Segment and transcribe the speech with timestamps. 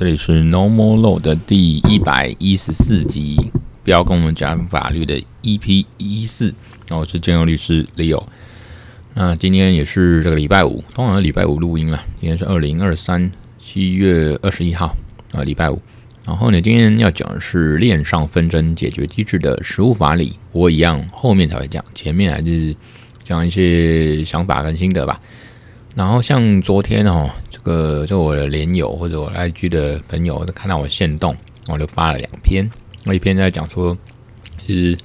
[0.00, 3.52] 这里是 No More Law 的第一百一十四集，
[3.84, 6.54] 不要跟我们讲法律的 EP 一四。
[6.88, 8.24] 那我是建佑律师 Leo。
[9.12, 12.02] 那今天也是这个礼拜五，通常礼拜五录音了。
[12.18, 14.96] 今天是二零二三七月二十一号
[15.32, 15.78] 啊，礼拜五。
[16.24, 20.38] 然后呢，今天要讲的是链上纷争解决机制的实务法理。
[20.52, 22.74] 我一样后面才会讲，前面还是
[23.22, 25.20] 讲一些想法跟心得吧。
[25.94, 27.28] 然后像昨天哦，
[27.62, 31.36] 这个就我的连友或者我 IG 的朋友都看到我限动，
[31.68, 32.68] 我就发了两篇。
[33.04, 33.94] 那一篇在讲说，
[34.66, 34.98] 其实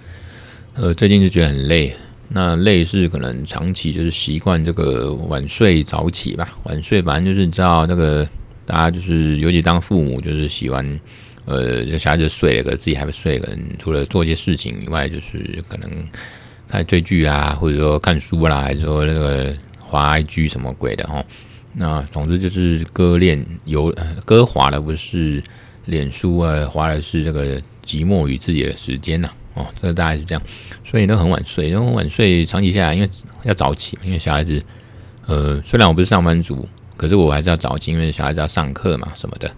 [0.73, 1.93] 呃最近就觉得很累，
[2.29, 6.57] 那累是可能长期就是习惯这个晚睡早起吧。
[6.63, 8.25] 晚睡反正就是你知道那个
[8.65, 10.99] 大家就是尤其当父母就是喜欢
[11.43, 15.89] 呃就小孩子睡了，可自己还不睡，可能除了做一些事情以外，就是可能
[16.69, 19.53] 看追剧啊，或者说看书啦，还是说那个。
[19.87, 21.23] 滑 IG 什么鬼的哈？
[21.77, 25.43] 那总之就是割链有呃割划的不是
[25.85, 29.29] 脸书啊，划的是这个寂寞与自己的时间呐。
[29.55, 30.41] 哦，这个大概是这样，
[30.83, 33.09] 所以都很晚睡，都很晚睡，长期下来，因为
[33.43, 34.61] 要早起，因为小孩子，
[35.27, 39.49] 呃，虽然我不是上班族，可是我还是要早起，因为小孩子要上课嘛什么的。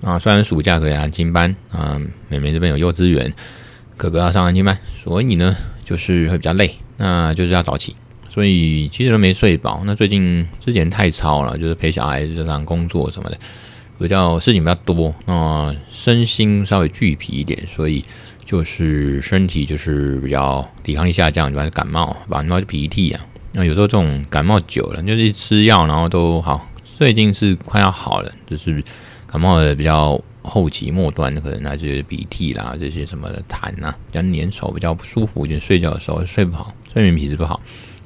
[0.00, 3.32] 啊，虽然暑假可以安亲班啊，妹妹这边有幼稚园，
[3.96, 7.96] 哥哥要上安亲班，所以呢，就是会比较累，那就是要早起。
[8.32, 9.82] 所以其实都没睡饱。
[9.84, 13.36] 那最近之前太操了，就是陪小孩正常工作什么的，
[13.98, 18.02] 比较事情比较多，那身心稍微俱疲一点，所以
[18.42, 23.22] 就是身体就是比较抵抗力下降，主要是感冒，感冒就鼻涕啊。
[23.52, 28.82] 那有时候这种感冒久了，就是吃药然后都好，最近是快要好了，就是
[29.26, 37.60] 感冒的比较后期末端，可能还是鼻涕啦这些什么的痰呐，比较粘手，比较不舒服，就睡觉的时候睡不好，睡眠品质不好。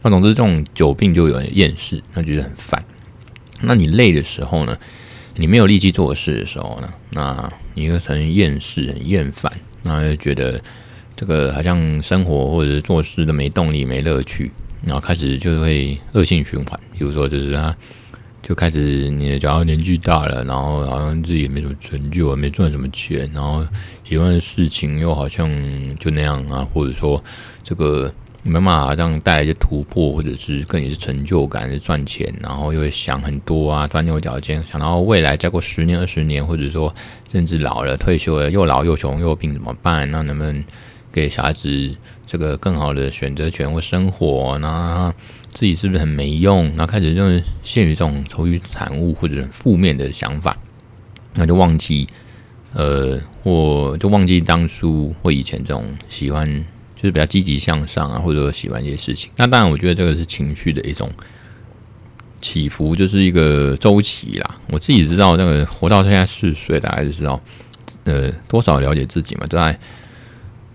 [0.06, 2.84] 那总之，这种久病就有人厌世，他觉得很烦。
[3.62, 4.77] 那你累的时候呢？
[5.34, 6.89] 你没有力气做事的时候呢？
[7.11, 9.52] 那你会很厌世、很厌烦，
[9.83, 10.62] 那就觉得
[11.16, 14.52] 这个好像生活或者是做事都没动力、没乐趣，
[14.84, 16.78] 然后开始就会恶性循环。
[16.96, 17.77] 比如说，就是他
[18.45, 23.66] 就开始你的脚年纪大了，然后好像自己也没什么成就，也没赚什么钱，然后
[24.05, 25.50] 喜欢的事情又好像
[25.98, 27.20] 就那样啊，或者说
[27.64, 28.14] 这个。
[28.46, 36.95] 没办法让带来一些突破，或者是更有些成就感，是赚钱，然后又会想很多啊，钻牛角尖，想到未来再过十年、二十年，或者说
[37.30, 40.08] 甚至老了、退休了，又老又穷又病怎么办？
[40.11, 40.64] 那能不能
[41.11, 41.90] 给小孩子
[42.27, 44.57] 这个更好的选择权或生活？
[44.58, 45.13] 那
[45.48, 46.67] 自己是不是很没用？
[46.68, 50.57] 然后开始就是陷于这种愁于产物或者负面的想法，
[51.34, 52.07] 那就忘记
[52.74, 56.64] 呃，或就忘记当初或以前这种喜欢。
[57.06, 59.30] 是比较积极向上啊，或者说喜欢一些事情。
[59.36, 61.11] 那当然，我觉得这个是情绪的一种
[62.42, 64.56] 起伏，就是一个周期啦。
[64.68, 67.40] 我自己知道，那个活到现在四十岁，大概就知道，
[68.05, 69.46] 呃，多少了解自己嘛。
[69.46, 69.78] 在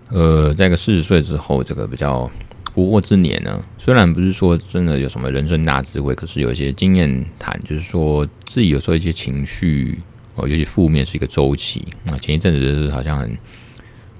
[0.08, 2.30] 呃，在个四十岁之后，这个比较
[2.74, 9.98] 不惑之年呢，虽然不是说真的有什么人生大智慧，可是有一些经验谈，就是说自己有时候一些情绪
[10.34, 11.86] 哦，尤其负面是一个周期。
[12.04, 13.36] 那前一阵子就是好像很。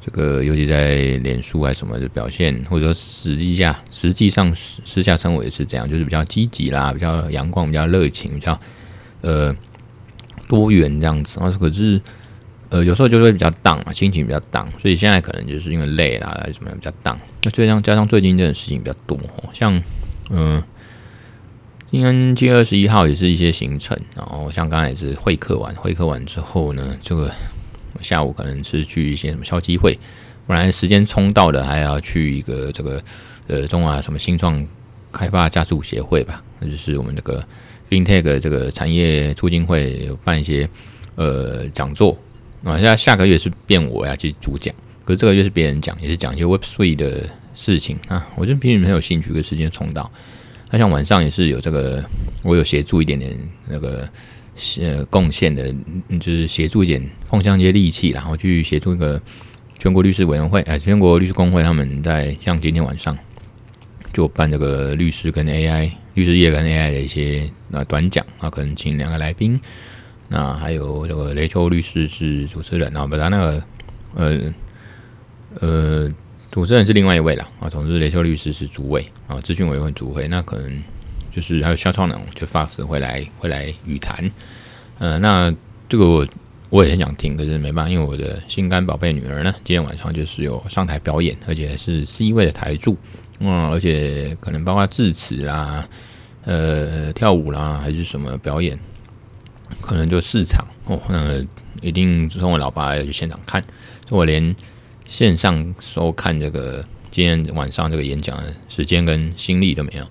[0.04, 8.60] 这个尤其在脸书还是什么的表现，或者说实际下实际上私下生活也是这样，就是比较积极啦，比较阳光，比较热情，比较
[9.20, 9.54] 呃
[10.48, 11.38] 多元这样子。
[11.38, 12.00] 然后可是
[12.70, 17.16] 呃有时候就会比较荡啊，心情比较荡，所以现在可能就是因为累啦，还是什么比较荡。
[17.44, 19.16] 那最加加上最近这种事情比较多，
[19.52, 19.80] 像
[20.30, 20.60] 嗯、
[21.92, 27.30] 今天七月二十一号也是一些行程，然后像刚才也是会客完，会客完之后呢，这个。
[28.00, 29.98] 下午可能是去一些什么消基会，
[30.46, 33.02] 不然时间冲到了，还要去一个这个
[33.46, 34.66] 呃中华什么新创
[35.10, 37.44] 开发加速协会吧，那就是我们这个
[37.90, 40.68] FinTech 这个产业促进会有办一些
[41.16, 42.16] 呃讲座
[42.64, 44.74] 啊，现在下个月是变我要去主讲，
[45.04, 50.10] 可是这个月是别人讲，也是讲一些 Web3 的事情啊，我就平时很有兴趣，跟时间冲到，
[50.70, 52.04] 那像晚上也是有这个，
[52.42, 54.08] 我有协助一点点那个。
[54.80, 55.74] 呃，贡献的，
[56.20, 59.20] 就是协助一点，奉献一些力气，然后去协助一个
[59.78, 63.16] 全国律师委员会，哎、呃，全国律师工会，他们在像今天晚上
[64.12, 69.60] 就办这个律师跟 AI 律师业跟 AI 的一些呃短讲啊，可能请两个来宾，
[70.28, 73.64] 那还有这个雷秋律师是主持人，然后把他那个
[74.14, 74.54] 呃
[75.60, 76.14] 呃
[76.50, 80.82] 主持人是另外一位了啊，总之雷秋律师是主委啊，咨询委员会主委，那可能。
[81.34, 84.30] 就是还有肖超能，就 Fox 会来会来语谈，
[84.98, 85.52] 呃，那
[85.88, 86.26] 这个我
[86.68, 92.96] 我也很想听，可是没办法，因为我的心肝宝贝女儿呢，今天晚上就是有上台表演，而且是 C 位的台柱，
[93.40, 95.88] 嗯，而且可能包括致辞啦，
[96.44, 98.78] 呃，跳舞啦，还是什么表演，
[99.80, 100.66] 可能就四场。
[100.86, 101.44] 哦，那
[101.80, 103.62] 一定从我老爸要去现场看，
[104.08, 104.54] 所以我连
[105.06, 110.06] 线上收看这个今天晚上这个演讲的时间跟心力都没有。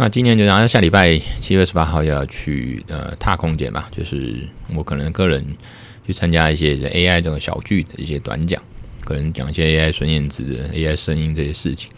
[0.00, 4.38] 那今年就然后下礼拜七月十八号要去呃踏空间吧，就是
[4.76, 5.44] 我可能个人
[6.06, 8.62] 去参加一些 AI 这个小聚的一些短讲，
[9.04, 11.90] 可能讲一些 AI 孙燕姿的 AI 声音这些事情。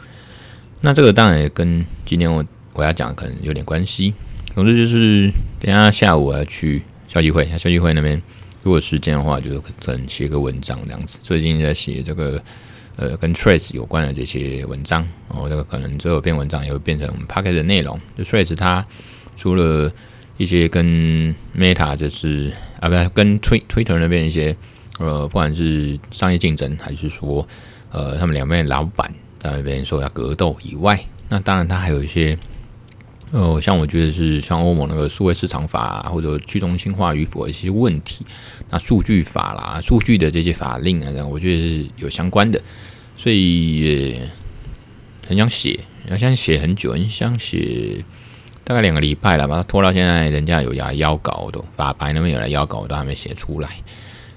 [0.81, 2.43] 那这个当然也跟今天我
[2.73, 4.14] 我要讲可能有点关系。
[4.55, 5.31] 总之就是
[5.61, 8.20] 等下下午我要去校际会，校际会那边
[8.62, 11.19] 如果时间的话，就可能写个文章这样子。
[11.20, 12.43] 最近在写这个。
[13.00, 17.99] 呃，跟 Threads 有关的这些文章，哦，这个可能最后篇文章也会变成我们 Podcast 的内容。
[18.19, 18.85] 就 Threads 它
[19.38, 19.91] 除了
[20.37, 24.55] 一些跟 Meta 就是啊，不是跟 Twitter 那边一些
[24.99, 27.49] 呃，不管是商业竞争，还是说
[27.91, 32.37] 呃，他们两边的老板在那边说要格斗以外，那当然它还有一些。
[33.32, 38.26] 呃，像我觉得是像欧盟那个数位市场法，或者去中心化与否一些问题，
[38.70, 42.61] 那数据法啦、数据的这些法令啊，我觉得是有相关的，
[43.22, 44.20] 所以也
[45.28, 45.78] 很想写，
[46.08, 48.02] 要想写很久，很想写
[48.64, 52.32] 大概两个礼拜了，把它拖到现在，人家有来邀稿都法白那边。
[52.32, 53.69] 有来邀稿，我都还没写出来，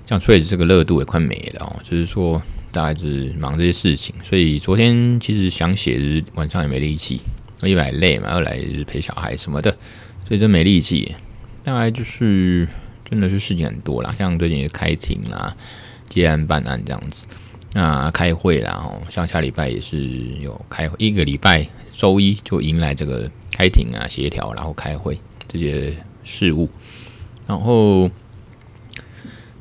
[0.06, 2.41] 像所以这个热度也快没了哦，就是说
[2.74, 7.21] 大概是忙这些事情，所以昨天其实想写，晚上也没力气。
[7.62, 9.71] 一来累嘛，二来是陪小孩什么的，
[10.27, 11.15] 所以真没力气。
[11.63, 12.68] 大概就是
[13.09, 15.56] 真的是事情很多啦，像最近也开庭啦、
[16.09, 17.25] 接案办案这样子，
[17.73, 19.97] 那开会啦，哦，像下礼拜也是
[20.39, 25.93] 有开会，一个礼拜周一就迎来这个开庭啊、协调，然后开会这些
[26.23, 26.69] 事务，
[27.47, 28.09] 然后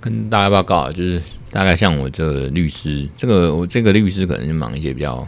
[0.01, 1.21] 跟大家报告，就是
[1.51, 5.27] 大概像我这律师，这个我这个律师可能就忙一些比较。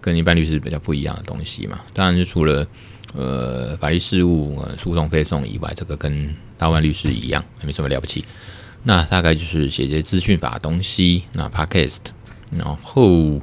[0.00, 2.66] 跟一般律师比较不一样的东西嘛，当然是除了
[3.14, 8.24] 呃法律事务、呃诉讼、非讼以外，这个跟大部分律师一样，没什么了不起。
[8.84, 11.96] 那大概就是写些资讯法东西，那 podcast，
[12.50, 13.40] 然后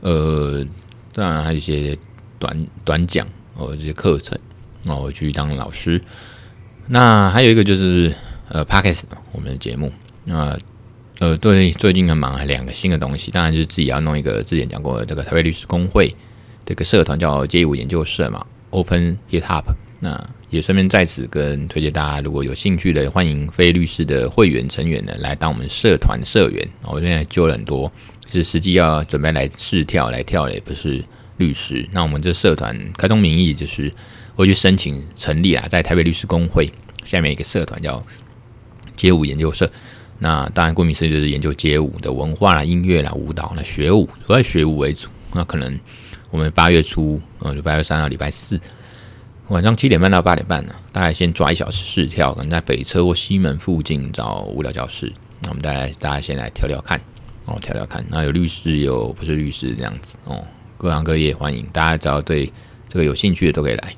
[0.00, 0.64] 呃，
[1.12, 1.96] 当然还有一些
[2.38, 4.38] 短短讲哦这些课程，
[4.86, 6.00] 哦我去当老师。
[6.86, 8.14] 那还有一个就是
[8.48, 9.02] 呃 podcast
[9.32, 9.92] 我们的节目，
[10.26, 10.58] 那。
[11.20, 16.14] 呃，对，最近很忙，还两个新的东西，当然就是自己要弄一个之前讲过的这个台北律师公会
[16.64, 19.68] 这个社团叫街舞研究社嘛，Open Hit Up。
[19.98, 26.68] 那也顺便在此跟推荐大家，如果有兴趣的，欢迎非律师的会员成员呢来当我们社团社员。
[26.84, 27.90] 我现在揪了很多，
[28.30, 31.04] 是实际要准备来试跳来跳的，也不是
[31.38, 31.88] 律师。
[31.92, 33.92] 那我们这社团开通名义就是
[34.36, 36.70] 会去申请成立啊，在台北律师公会
[37.04, 38.04] 下面一个社团叫
[38.96, 39.70] 街舞研究社。
[40.18, 45.08] 那当然，顾名思义就是研究街舞的文化啦、音乐啦、舞蹈啦、学舞，主要学舞为主。
[45.32, 45.78] 那可能
[46.30, 48.60] 我们八月初，呃，就八月三号礼拜四
[49.46, 55.12] 晚上七点半到八点半呢，大概先抓一小时试跳，可能在北车或西门附近找舞蹈教室。
[55.40, 57.00] 那我们大家大家先来跳跳看，
[57.48, 58.04] 哦，跳跳看。
[58.10, 60.44] 那有律师，有不是律师这样子哦，
[60.76, 62.52] 各行各业欢迎，大家只要对
[62.88, 63.92] 这个有兴趣的都可以来。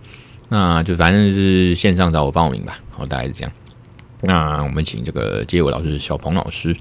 [0.49, 3.53] 那就反正是线上找我报名吧，好，大概是这样。
[4.21, 6.77] 那我们请这个街舞老师小鹏老师，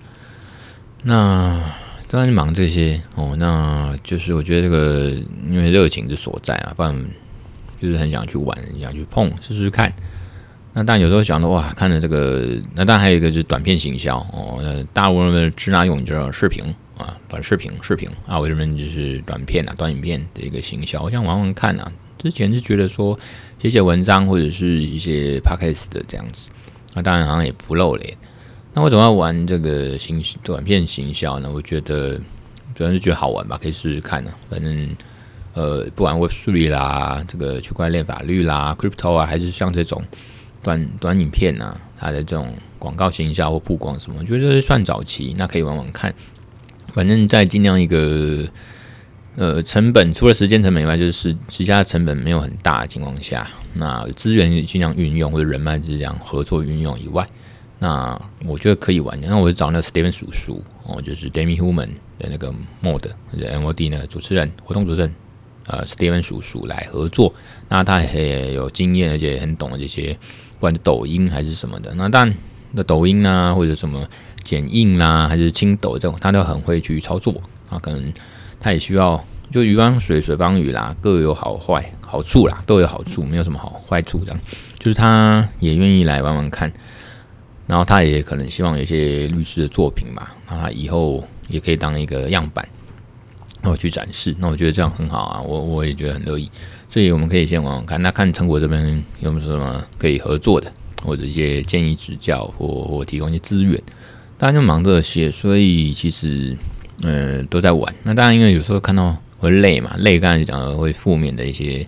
[1.03, 1.59] 那
[2.07, 5.11] 当然忙这些哦，那就是我觉得这个
[5.47, 6.95] 因为热情之所在啊，不然
[7.81, 9.91] 就是很想去玩，很想去碰试试看。
[10.73, 16.63] 那但有时候想的哇，看了这个，那当然还有一个就是短片行销哦，那大陆人们支那用叫视频
[16.97, 21.91] 啊，短视频视频啊，为什么就是短片啊，短影片的一个行销，我想玩玩看啊。
[22.21, 23.17] 之前是觉得说
[23.61, 26.49] 写写文章或者是一些 p o c k s t 的这样子。
[26.93, 28.17] 那当然好像也不露脸。
[28.73, 31.49] 那为什么要玩这个行短片行销呢？
[31.51, 32.19] 我觉得
[32.75, 34.95] 主要是觉得好玩吧，可以试试看呢、反正
[35.53, 40.03] 呃，不管 Web3 啦，这个区块链法律啦，Crypto 啊，还是像这种
[40.61, 46.13] 短短影片啊，它的这种广告行销或曝光什么，我觉得这算早期，那可以玩玩看。
[46.93, 48.47] 反正在尽量一个
[49.35, 53.47] 呃成本，除了时间成本以外，就是其他成本没有很大的情况下。
[53.73, 57.23] 那资源尽量运用，或者人脉这样合作运用以外，
[57.77, 59.19] 那我觉得可以玩。
[59.21, 62.51] 那我就找那个 Steven 叔叔哦，就是 Demi Human 的那个
[62.81, 65.13] Mod 或者 MOD 呢主持人、活动主任
[65.67, 67.31] 呃 Steven 叔叔来合作。
[67.69, 70.17] 那他也有经验，而且很懂这些，
[70.59, 71.93] 不管是抖音还是什么的。
[71.95, 72.35] 那当然，
[72.73, 74.07] 那抖音啊，或者什么
[74.43, 77.33] 剪映啦，还是轻抖这种，他都很会去操作。
[77.69, 78.13] 啊，可能
[78.59, 79.23] 他也需要。
[79.51, 84.39] 就鱼帮水，水帮鱼啦，各有好坏好处啦，都有好处，没有什么好坏处这样。
[84.77, 86.71] 就是他也愿意来玩玩看，
[87.65, 92.63] 然后他也可能希望有些律师的作品嘛，那他以后也可以当一个样板，
[93.63, 94.35] 那我去展示。
[94.37, 96.47] 那我觉得这样很好啊，我我也觉得很乐意。
[96.89, 100.71] 所以我们可以先玩玩看，那看成果这边有没有什么可以合作的
[101.03, 103.79] 或者一些建议指教或或提供一些资源，
[104.39, 106.57] 大家就忙这些，所以其实
[107.03, 107.93] 呃都在玩。
[108.01, 111.85] 那当然，因为有时候看到会累嘛，累刚才讲的会负面的一些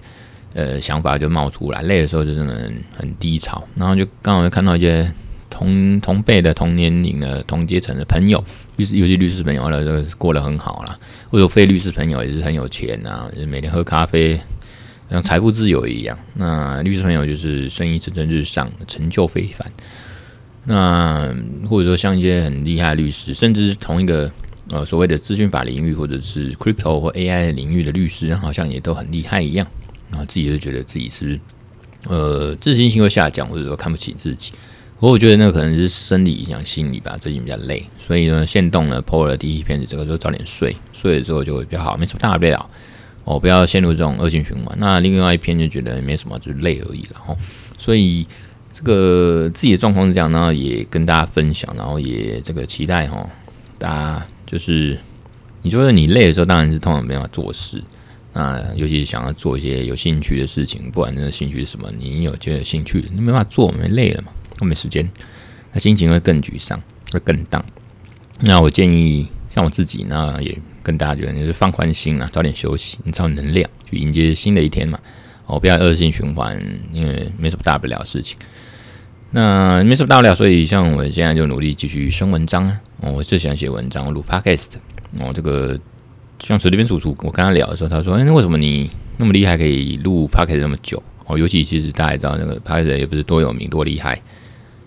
[0.53, 5.12] 呃想法就冒出来，累的时候就真的很很低潮，然后就刚好会看到一些
[5.50, 8.41] 同同辈的同年龄的同阶层的朋友，
[8.75, 10.96] 律师尤其律师朋友了，都过得很好啦，
[11.29, 14.39] 或者非律师朋友也是很有钱啊，就是每天喝咖啡。
[15.12, 19.70] 像财富自由一样，那律师朋友就是生意蒸蒸日上，成就非凡。
[20.63, 21.36] 那
[21.70, 24.32] 或者说像一些很厉害的律师，甚至同一个
[24.70, 29.68] 呃所谓的资讯法领域，或者是 crypto 或 AI 领域的律师，好像也都很厉害一样。
[30.10, 31.38] 然后自己就觉得自己是
[32.08, 34.53] 呃自信心会下降，或者说看不起自己。
[35.00, 42.70] 不过我觉得那可能是生理影响心理吧，最近比较累，所以呢，现动呢破了第一篇，这个就早点睡，睡了之后就会比较好，没什么大不了。
[43.24, 44.75] 哦，不要陷入这种恶性循环。
[44.80, 47.36] 那另外一篇就觉得没什么，就是累而已了哈。
[47.78, 48.25] 所以
[48.72, 53.30] 这个自己的状况是这样，然后也跟大家分享，然后也这个期待哈，
[53.78, 54.98] 大家就是
[55.62, 57.84] 你觉得你累的时候，当然是通常没办法做事。
[58.34, 65.08] 那尤其是想要做一些有兴趣的事情，不管那个兴趣是什么，你有觉得兴趣，你没办法做，没累了嘛，都没时间，
[65.74, 67.63] 那心情会更沮丧，会更荡。
[68.40, 69.28] 那我建议。
[69.54, 75.00] 像我自己呢，也跟大家讲，就是放宽心啊，早点休息，你才有能量去迎接新的一天嘛。
[75.46, 76.58] 哦，不要恶性循环，
[76.94, 78.38] 因为没什么大不了的事情。
[79.32, 82.80] 那没什么大不了，所以像我现在就努力继续生文章啊。
[83.02, 84.68] 哦，我最喜欢写文章，录 podcast。
[85.20, 85.78] 哦，这个
[86.40, 94.20] 像随便叔叔，我跟他聊的时候，他说：“哎，那为什么你那么厉害，可以录 podcast 那么久？”哦，尤其其实大家也知道，那个 podcast 也不是多有名、多厉害。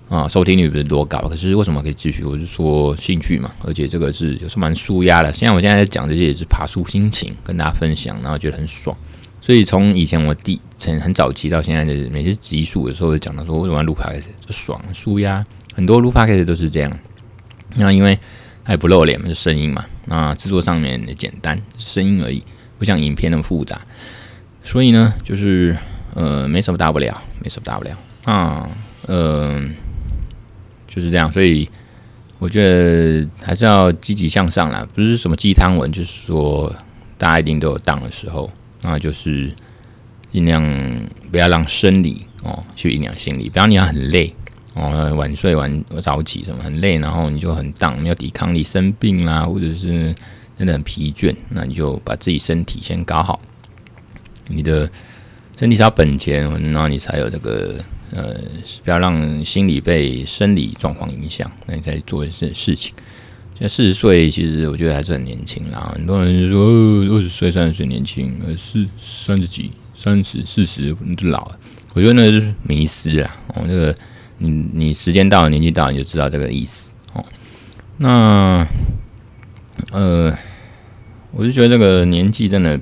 [0.09, 2.23] 啊，收听率不是多高，可是为什么可以继续？
[2.25, 5.33] 我就说兴趣嘛，而且这个是有时候蛮舒压的。
[5.33, 8.95] 现在我现在在讲这些也是爬树心情，跟大家分享，然后觉得很爽。
[9.41, 15.45] 所以从以前我第从很早期到现在的每次集数的时候，就讲到说为什么录 p o d c a 就爽舒压，
[15.75, 16.99] 很多录 p o d c a 都是这样。
[17.77, 18.19] 那因为
[18.65, 22.45] 它也不露脸嘛，是声音嘛，那制作上面也简单，声音而已，
[22.79, 23.81] 不像影片那么复杂。
[24.63, 25.77] 所以呢，就是
[26.15, 28.69] 呃，没什么大不了，没什么大不了啊，
[29.09, 29.84] 嗯、呃。
[30.95, 31.69] 就是这样，所以
[32.39, 36.73] 我觉得还是要积极向上啦，不是什么鸡汤文，就是说
[37.19, 38.49] 大家一定都有当的时候，
[38.81, 39.51] 那就是
[40.31, 40.63] 尽量
[41.33, 44.33] 不要让生理哦去影响心理，不要你要很累
[44.75, 50.15] 哦，晚睡晚早起什么很累，然后你就很 down，没有抵抗力，生病啦，或者是
[50.57, 53.41] 真的很疲倦，那你就把自己身体先搞好，
[54.47, 54.89] 你的
[55.57, 57.85] 身体是要本钱，然后你才有这个。
[58.15, 58.41] 呃，
[58.85, 62.95] 不要让心理被生理状况影响，那你再做一些事情。
[63.57, 65.93] 现在四十岁，其实我觉得还是很年轻啦。
[65.95, 66.65] 很多人就说
[67.13, 71.59] 二十岁、三十岁年轻，呃，四三十几、三十、四十你就老了。
[71.95, 73.37] 我觉得那是迷思啊。
[73.55, 73.97] 哦，这个
[74.39, 76.93] 你你时间到了，年纪到了，你就知道这个意思。
[77.15, 77.25] 哦，
[77.99, 78.67] 那
[79.91, 80.37] 呃，
[81.33, 82.79] 我就觉得这个年纪真的，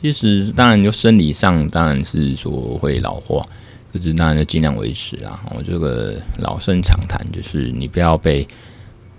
[0.00, 3.44] 其实当然就生理上当然是说会老化。
[3.92, 5.40] 就是那就尽量维持啊。
[5.56, 8.46] 我这个老生常谈，就是你不要被，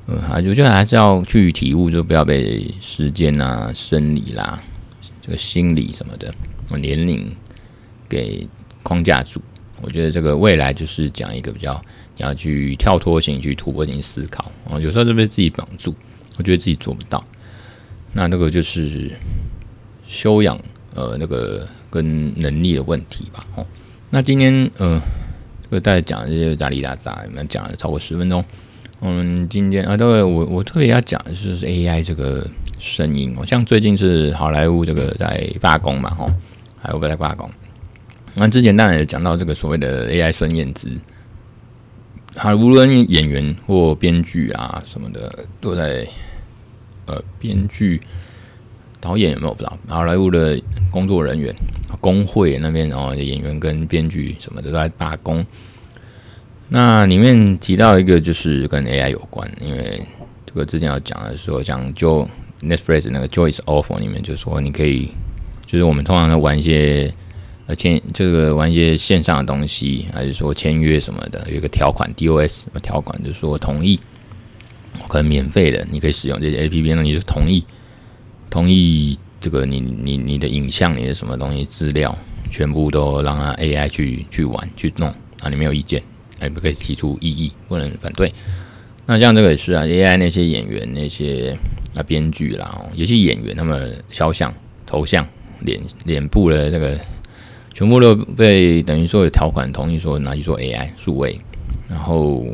[0.05, 4.61] 呃，我觉得还是要去体悟，就不要被时间啊、生理啦、
[5.21, 6.33] 这个心理什么的，
[6.77, 7.29] 年龄
[8.07, 8.47] 给
[8.83, 9.41] 框架住。
[9.81, 11.73] 我觉得这个未来就是讲一个比较，
[12.15, 14.51] 你要去跳脱性、去突破性思考。
[14.69, 15.93] 啊，有时候就被自己绑住，
[16.37, 17.25] 我觉得自己做不到。
[18.13, 19.11] 那那个就是
[20.07, 20.59] 修养，
[20.93, 23.45] 呃，那个跟能力的问题吧。
[23.55, 23.65] 哦。
[24.13, 25.01] 那今天，呃，
[25.63, 28.43] 这个大家讲的这些杂七杂八，我们讲了超过十分钟。
[28.99, 32.45] 嗯，今天啊，对，我我特别要讲的就是 AI 这个
[32.77, 36.29] 声音哦，像最近是好莱坞这个在罢工嘛，吼，
[36.81, 37.49] 还有个在罢工。
[38.35, 40.91] 那之前当然也讲到这个所谓的 AI 孙燕姿，
[42.35, 46.05] 好，无论演员或编剧啊什么的，都在
[47.05, 48.01] 呃编剧。
[48.99, 49.75] 导演有没有不知道？
[49.87, 50.61] 好莱坞的
[50.91, 51.55] 工作人员、
[51.99, 55.43] 工会那边哦，演员跟编剧什么的都在罢工。
[56.67, 60.01] 那里面提到一个就是跟 AI 有关，因为
[60.45, 62.27] 这个之前要讲的时候，讲就
[62.61, 65.09] Netflix 那个 Joy is Offer 里面就说，你可以
[65.65, 67.13] 就是我们通常在玩一些
[67.67, 73.99] 呃签这个玩一些线上的东西，还是说签约什么的，有一个条款 DOS 什么条款，就是说同意
[75.07, 77.63] 可能免费的，你可以使用这些 APP，那你就同意。
[78.49, 82.15] 同意这个你，你你的影像，你的什么东西资料，
[82.51, 85.09] 全部都让它 AI 去去玩去弄
[85.41, 86.01] 啊，你没有意见，
[86.41, 88.31] 也不可以提出异议，不能反对。
[89.07, 91.57] 那像这个也是啊，AI 那些演员那些
[91.95, 94.53] 啊编剧啦，尤其演员他们肖像、
[94.85, 95.27] 头像、
[95.61, 96.97] 脸脸部的这个，
[97.73, 101.37] 全部都被等于说有条款同意说拿去做 AI 数位
[101.89, 102.45] 然后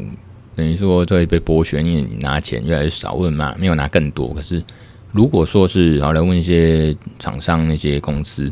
[0.56, 4.34] 等于说这会被剥削，因为你拿钱越来越少，问嘛没有拿更多。
[4.34, 4.64] 可是
[5.12, 8.52] 如果说是然后来问一些厂商那些公司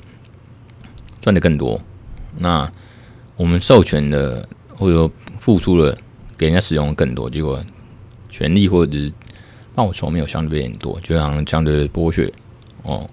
[1.21, 1.79] 赚的更多，
[2.37, 2.67] 那
[3.35, 5.95] 我们授权的或者说付出了
[6.37, 7.63] 给人家使用更多，结果
[8.29, 9.11] 权利或者是
[9.75, 12.31] 报酬没有相对变多，就好像相对剥削
[12.83, 13.09] 哦。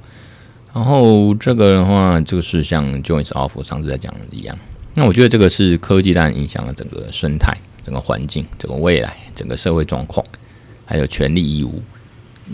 [0.73, 4.57] 然后这个的话，就是像 Joins Off 上次在讲的一样。
[4.95, 10.25] 那我觉得这个是科技当然影响了整个生态、整个环境、整个未来、整个社会状况，
[10.87, 11.83] 还有权利义务。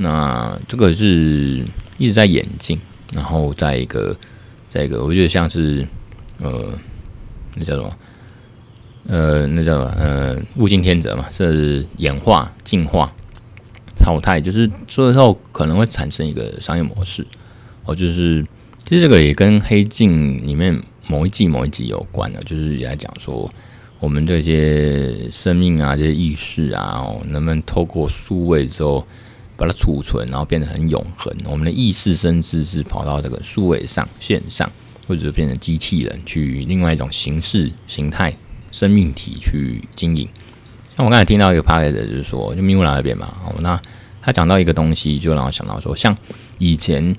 [0.00, 1.64] 那这个是
[1.98, 2.78] 一直在演进，
[3.12, 4.16] 然后在一个，
[4.68, 5.86] 在一个，我觉得像是
[6.40, 6.72] 呃，
[7.56, 7.96] 那叫什么？
[9.08, 9.78] 呃，那叫？
[9.78, 13.10] 呃，物竞天择嘛，是演化、进化、
[13.98, 17.26] 淘汰，就是最后可能会产生一个商业模式。
[17.84, 18.44] 哦，就是
[18.84, 20.78] 其实这个也跟《黑镜》里面
[21.08, 23.48] 某一季某一集有关的，就是也在讲说
[23.98, 29.04] 我们这些生命啊、这些意识啊，哦，能不能透过数位之后
[29.58, 31.30] 把它储存，然后变得很永恒？
[31.44, 34.70] 我们的意识甚至是跑到这个数位上、线上，
[35.06, 38.32] 或者变成机器人去另外一种形式、形态、
[38.72, 40.26] 生命体去经营。
[40.96, 43.78] 像我刚才听到一个 pocket，就是说，就米乌拉那边嘛，哦，那
[44.22, 46.16] 他讲到一个东西，就让我想到说，像
[46.58, 47.14] 以前。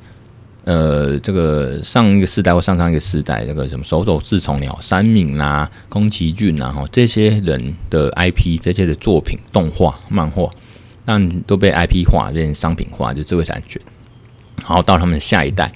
[0.66, 10.48] 呃，这个上一个世代或上上一个世代，这个什么手冢治虫、鸟山明啊、宫崎骏啊，哈，这些人的 IP，这些的作品、动画、漫画，
[11.10, 13.82] 但都被 IP 化，变成商品化，就智慧产权。
[14.58, 15.72] 然后到他们下一代，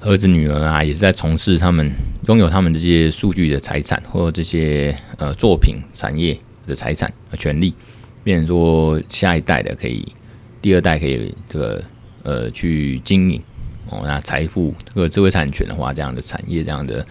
[0.00, 1.92] 儿子女儿啊，也是在从事他们
[2.28, 6.34] 拥有他们这些数据的财产，或这些呃作品产业
[6.66, 7.74] 的财产和权利，
[8.22, 10.02] 变成说下一代的可以，
[10.62, 11.84] 第二代可以这个
[12.22, 13.42] 呃去经营。
[13.90, 17.06] 哦，那财富这个智慧产权的话，这样的产业，这样的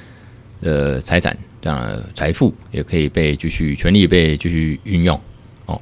[0.62, 5.22] 呃财产，这样的财富也可以被继续权利被继续运用。
[5.68, 5.80] 哦，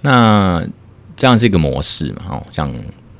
[0.00, 0.66] 那
[1.16, 2.22] 这样是一个模式嘛？
[2.28, 2.72] 哦，像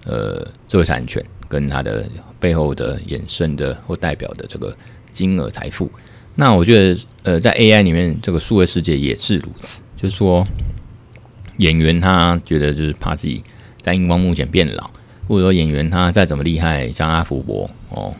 [0.05, 2.07] 呃知识产权跟它的
[2.39, 4.73] 背后的衍生的或代表的这个
[5.13, 5.91] 金额财富，
[6.35, 10.47] 那我觉得呃在 AI 里面这个数位世界也是如此，就是说
[11.57, 13.43] 演员他觉得就是怕自己
[13.81, 14.91] 在荧光幕前变老。
[15.29, 18.15] 或者说演员他再怎么厉害，像阿福伯哦，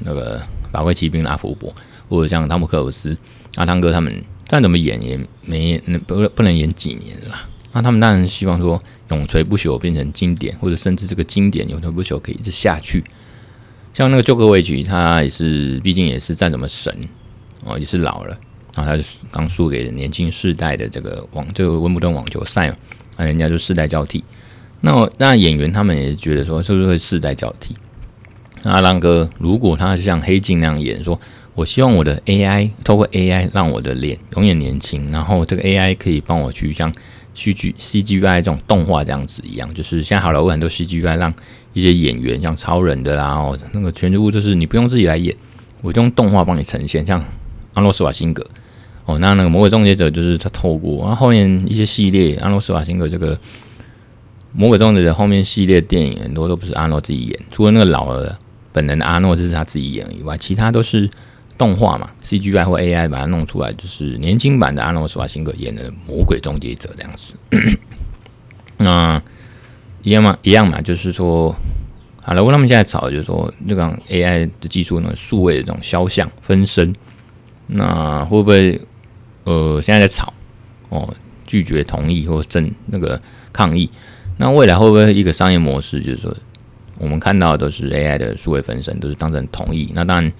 [0.00, 0.38] 那个
[0.70, 1.74] 法国骑兵的阿福伯，
[2.06, 3.16] 或者像汤姆克鲁斯、
[3.54, 7.48] 阿汤哥他们再怎么演也没那不不能演几年了。
[7.72, 13.04] 那他们当然希望说永垂不朽，变成经典，或者甚至这个经典永垂不朽可以一直下去。
[13.92, 16.94] 像那个乔科维奇，他也是毕竟也是再怎么神
[17.64, 18.38] 哦，也是老了
[18.76, 22.76] 然后，他就刚输给年轻世代的这个网，这个温布顿网球赛嘛，
[23.16, 24.22] 那人家就世代交替。
[24.80, 27.74] 那那演员他们也觉得说，是不是会世代交替？
[28.62, 31.20] 那阿浪哥，如果他像黑镜那样演，说
[31.54, 36.92] 我希望我的 AI 透过 AI 让我的脸永远年轻，然后这个 AI 可以帮我去像
[37.40, 41.32] CG CGI 这种动画这样子一样，就是现在好莱坞很多 CGI 让
[41.72, 45.34] 一些演员像超人的啦，哦，那个全职物就是你不用自己来演，
[45.80, 47.24] 我就用动画帮你呈现，像
[47.72, 48.46] 阿诺斯瓦辛格
[49.06, 53.38] 哦，那那个魔鬼终结者就是他透过，然后后面一些系列阿诺斯瓦辛格这个。
[54.52, 58.36] 魔鬼终结者后面系列电影很多都不是阿诺自己演，除了那个老了
[58.72, 61.08] 本人的阿诺就是他自己演以外，其他都是
[61.60, 67.34] 动画嘛，CGI 或 AI 把它弄出来，就是年轻版的阿诺·施瓦辛格演的魔鬼终结者这样子。
[68.78, 69.22] 那
[70.02, 71.54] 一样嘛，一样嘛，就是说，
[72.22, 76.94] 好了，我他们现在吵就是说，这个 AI 的技术呢，数位的这种肖像分身，
[77.66, 78.80] 那会不会
[79.44, 80.32] 呃现在在吵
[80.88, 81.12] 哦，
[81.46, 83.20] 拒绝同意或争那个
[83.52, 83.90] 抗议？
[84.38, 86.34] 那未来会不会一个商业模式，就是说，
[86.98, 89.92] 我们看到的都是 AI 的数位分身，都是当成同意。
[89.94, 90.32] 那当然，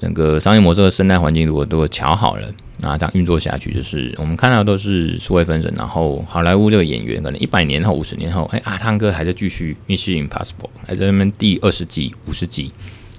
[0.00, 5.72] 整个商业模式和生态环境如果都瞧好了，那这样运作下去，就是我们看到都是数位分身。
[5.76, 10.48] 然后好莱坞这个演员，可能一百年后、五十年后，哎，阿汤哥还在继续《Mission Impossible》，
[10.86, 12.72] 还在那边第二十集、五十集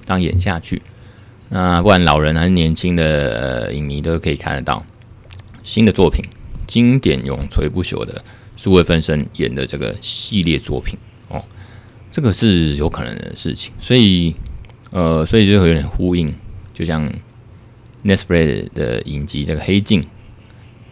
[0.05, 0.81] 当演下去。
[1.49, 4.83] 那不管老人还是年轻的呃影迷都可以看得到
[5.63, 6.25] 新的作品，
[6.67, 8.21] 经典永垂不朽的。
[8.57, 10.95] 数位分身演的这个系列作品
[11.29, 11.43] 哦，
[12.11, 14.35] 这个是有可能的事情，所以
[14.91, 16.31] 呃，所以就会有点呼应，
[16.73, 17.11] 就像
[18.03, 20.05] Netflix 的影集这个黑镜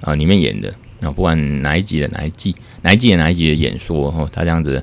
[0.01, 4.81] 啊里面演的啊，不管哪一集的哪一季，哪一季的哪一集的演说哦，他这样子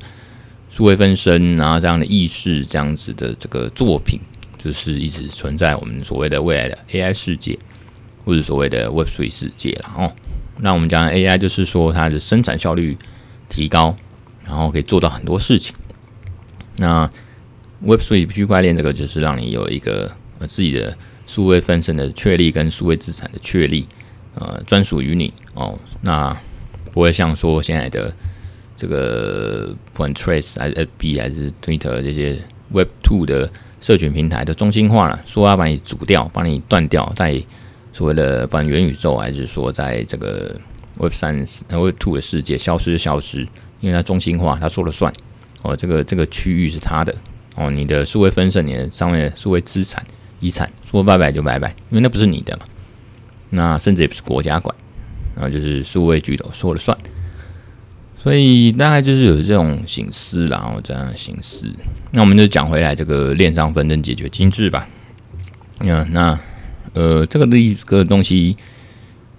[0.71, 4.21] 数位分身，然后这样的意识，这样子的这个作品，
[4.59, 7.59] 就是一直存在我们所谓的未来的 AI 世界，
[8.25, 10.13] 或者所谓的 Web3 世界了哦。
[10.59, 12.97] 那我们讲 AI，就是说它的生产效率
[13.49, 13.95] 提高，
[14.45, 15.77] 然后可以做到很多事情。
[16.77, 17.11] 那
[17.85, 20.97] Web3 区块链这个就是让你有一个呃自己的
[21.27, 23.87] 数位分身的确立跟数位资产的确立，
[24.35, 26.37] 呃专属于你哦，那
[26.93, 28.15] 不会像说现在的
[28.77, 32.39] 这个不管 Trace 还是 FB 还是 Twitter 这些
[32.71, 37.43] Web Two 的社群平台的中心化了，说要把你煮掉，把你断掉，在
[37.93, 40.55] 所谓的不管元宇宙还是说在这个
[40.99, 43.47] Web 三 Web Two 的世界消失就消失，
[43.81, 45.13] 因为它中心化，它说了算
[45.63, 47.15] 哦，这个这个区域是它的。
[47.57, 50.05] 哦，你的数位分身，你的上面数位资产、
[50.41, 52.65] 遗产，说拜拜就拜拜，因为那不是你的嘛。
[53.51, 54.75] 那甚至也不是国家管，
[55.35, 56.97] 然后就是数位巨头说了算。
[58.19, 61.71] 所以大概就是有这种形式，然后这样的形式。
[62.11, 64.89] 那我们就讲回来这个链上纷争解决机制吧。
[65.79, 66.37] 嗯，那
[66.93, 68.57] 呃，这个的一个东西，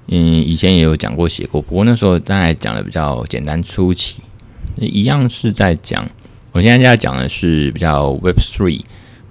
[0.07, 4.23] 嗯，以前也有讲过、写过，不过那时候大概讲的比较简单粗浅，
[4.77, 6.07] 一样是在讲。
[6.53, 8.81] 我现在在讲的是比较 Web Three，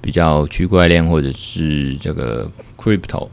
[0.07, 3.29] 比较区块链或者是这个 Crypto，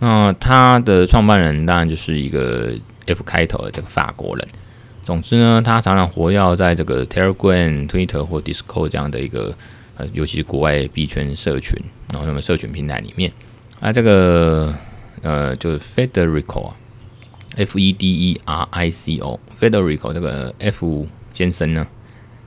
[0.00, 2.74] 那它的创办人当然就是一个
[3.06, 4.46] F 开头的这个法国人。
[5.10, 9.52] 总之呢，他常常活跃在这个 Telegram、Twitter 或 Discord 这样的一个
[9.96, 11.76] 呃，尤其是国外币圈社群，
[12.12, 13.32] 然后那么社群平台里面
[13.80, 14.72] 啊，这个
[15.22, 21.84] 呃，就是 Federico，F E D E R I C O，Federico 这个 F 先生呢，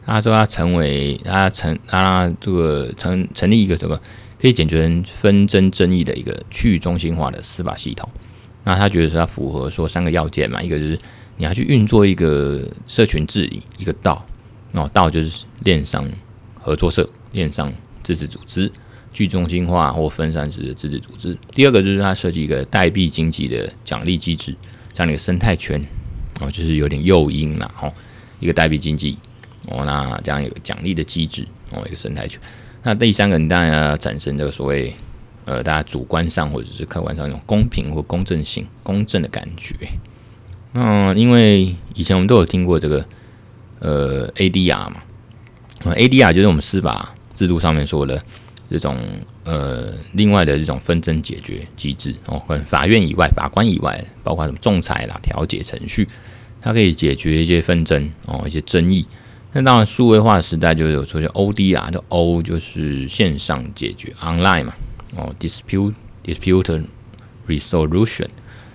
[0.06, 3.97] 他说他成为他成他这个成成立一个这个
[4.41, 8.10] 可以解决纷争争议的一个去中心化的司法系统。
[8.63, 10.97] 那他觉得说他符合说三个要件嘛，一个就是。
[11.38, 14.26] 你要去运作一个社群治理，一个道，
[14.74, 16.08] 哦，道就是链上
[16.62, 18.72] 合作社、链上自治组织、
[19.12, 21.38] 去中心化或分散式的自治组织。
[21.54, 24.56] 第二个就是它设计一个代币经济的奖励机制，
[24.93, 25.84] 这样的一个生态圈，
[26.39, 27.93] 哦，就是有点诱因啦，哦，
[28.39, 29.17] 一个代币经济，
[29.67, 32.39] 哦，那这样有个奖励的机制，哦，一个生态圈。
[32.84, 34.93] 那第三个，你当然要产生这个所谓，
[35.46, 39.76] 呃，大家主观上或者是客观上一种公平或公正性、公正的感觉。
[40.73, 43.05] 那因为以前我们都有听过这个
[43.79, 44.95] 呃 ADR 嘛
[45.86, 48.21] ，ADR 就是我们司法制度上面说的
[48.69, 48.97] 这种
[49.45, 56.07] 呃另外的这种纷争解决机制哦，跟法院以外、法官以外，包括什么仲裁啦、调解程序，
[56.59, 59.05] 它可以解决一些纷争哦、一些争议。
[59.51, 64.73] 那当然，数位化时代就有出现 ODR，就 O 就是线上解决 online 嘛，
[65.15, 65.93] 哦 dispute
[66.25, 66.83] dispute
[67.47, 68.27] resolution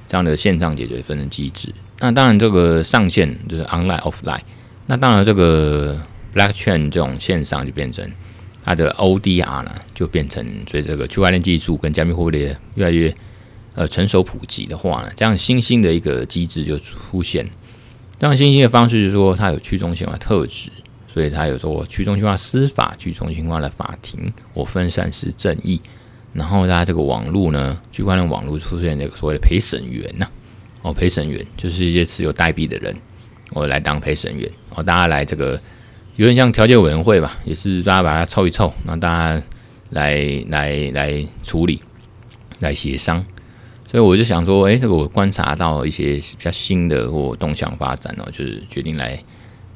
[0.06, 1.74] 这样的线上解决纷争机制。
[2.00, 4.40] 那当然，这个上线就是 online offline。
[4.86, 6.00] 那当然，这个
[6.32, 8.08] blockchain 这种线上就变成
[8.64, 13.12] 它的 ODR 呢，就变成随着这个区块链技术跟加密货币越来越
[13.74, 17.44] 呃成熟普及的话呢，这样新兴的一个机制就出现。
[18.20, 20.70] 这样新兴的方式就是说，它有去中心化特质，
[21.12, 25.80] 所以它有说去中心化司法、去中心化的法庭我分散式正义。
[26.32, 30.28] 然后它这个网络呢，区块链网络出现这个所谓的陪审员呐。
[30.88, 32.96] 哦，陪审员就是一些持有代币的人，
[33.50, 34.50] 我来当陪审员。
[34.74, 35.60] 哦，大家来这个
[36.16, 39.42] 有点像调解委员会吧，也是大家把它凑一凑，让大家
[39.90, 41.82] 来来来处理，
[42.60, 43.22] 来协商。
[43.86, 49.22] 所以我就想说，哎，这个我观察到一些比较新的或动向发展哦，就是决定来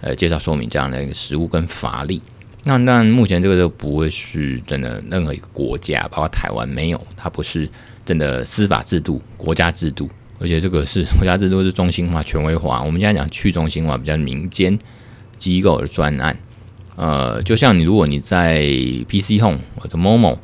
[0.00, 2.22] 呃介绍说明这样的一个实务跟法例。
[2.64, 7.68] 那那，目前这个都不会是真的任何一个国家，包括台湾没有，它不是
[8.02, 10.08] 真的司法制度、国家制度。
[10.42, 12.82] 而且这个是国家制度是中心化、权威化。
[12.82, 14.76] 我们现在讲去中心化，比较民间
[15.38, 16.36] 机构的专案。
[16.96, 18.60] 呃，就像你如果你在
[19.08, 20.36] PC Home 或者 Momo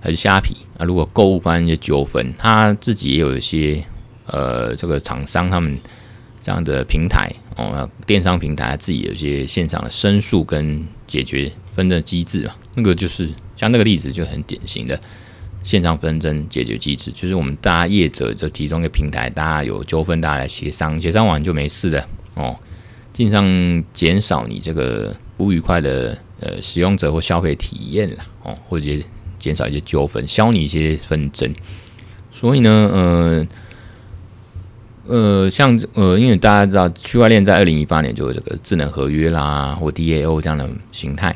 [0.00, 3.80] 还是虾皮啊，如果购物发生一些纠纷，他自己也有一些
[4.26, 5.78] 呃这个厂商他们
[6.42, 12.54] 这样的平台哦，电商平台自己有一些线上的申诉跟解决纷争机制嘛。
[12.74, 15.00] 那个就是像那个例子就很典型的。
[15.64, 22.54] 线上纷争解决机制，就是我们大家业者就提供一个平台，大家有纠纷，大家来协商，协商完就没事的哦，
[23.12, 28.90] 尽量减少你这个不愉快的呃使用者或消费体验啦哦，或者
[29.38, 31.52] 减少一些纠纷，消弭一些纷争。
[32.30, 33.46] 所以呢，呃，
[35.06, 41.34] 呃，像呃，因为大家知道区块链在二零一八年就有这个智能合约啦，或 DAO 这样的形态，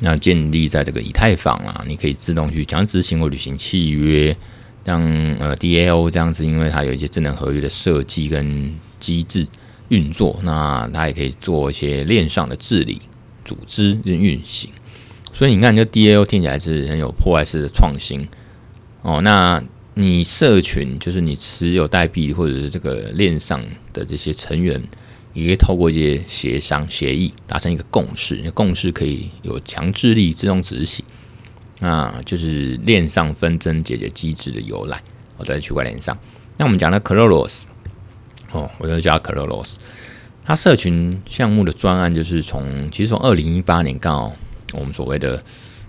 [0.00, 4.36] 那建立在这个以太坊啊，你可以自动去强制执行或履行契约，
[4.84, 5.00] 像
[5.38, 9.46] 呃 DAO 这样子，因为它有一些智能合约的设计跟机制
[9.88, 13.00] 运作，那它也可以做一些链上的治理、
[13.44, 14.70] 组织跟运行。
[15.32, 18.28] 所以你看，这 DAO 听起来是很有破坏式的创新
[19.02, 19.62] 哦，那。
[19.94, 24.80] 你社群就是你持有代币或者是这个链上的这些成员，
[25.32, 31.04] 也可以透过一些协商协议达成一个共识，那共识可以有强制力自动执行，
[31.80, 35.02] 那，就是链上纷争解决机制的由来。
[35.36, 36.18] 我在区块链上，
[36.56, 37.62] 那我们讲的 Kloros
[38.52, 39.76] 哦，我就叫 Kloros，
[40.44, 44.32] 它社群项目的专案就是从其实从二零一八年刚好
[44.72, 45.42] 我们所谓的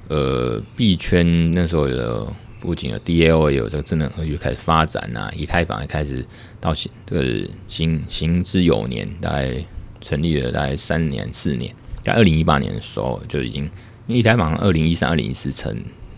[0.08, 2.32] 呃币圈那时候的。
[2.62, 6.24] 不仅有 DAO 也有这个智能合约开始发展啊，以太坊也开始
[6.60, 9.52] 到行这个行行之有年，大概
[10.00, 11.74] 成立了大概三年四年，
[12.06, 13.64] 在二零一八年的时候就已经，
[14.06, 15.76] 因为以太坊二零一三、二零一四成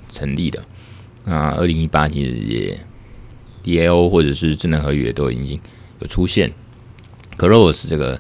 [0.09, 0.61] 成立的，
[1.23, 2.79] 那二零一八其实也
[3.63, 5.57] DAO 或者是智能合约都已经
[5.99, 6.51] 有出现
[7.37, 8.19] ，Kloros 这个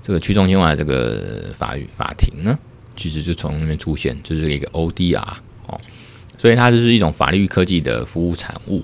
[0.00, 2.56] 这个去中心化这个法法庭呢，
[2.96, 5.34] 其实就从那边出现，就是一个 ODR。
[6.42, 8.82] 所以它就是一种法律科技的服务产物。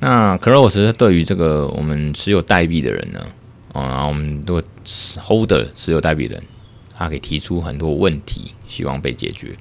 [0.00, 3.24] 那 Kloros 对于这个我们持有代币的人呢，
[3.72, 6.42] 啊，我们都 Holder 持有代币人，
[6.92, 9.56] 他可以提出很多问题，希望被解决。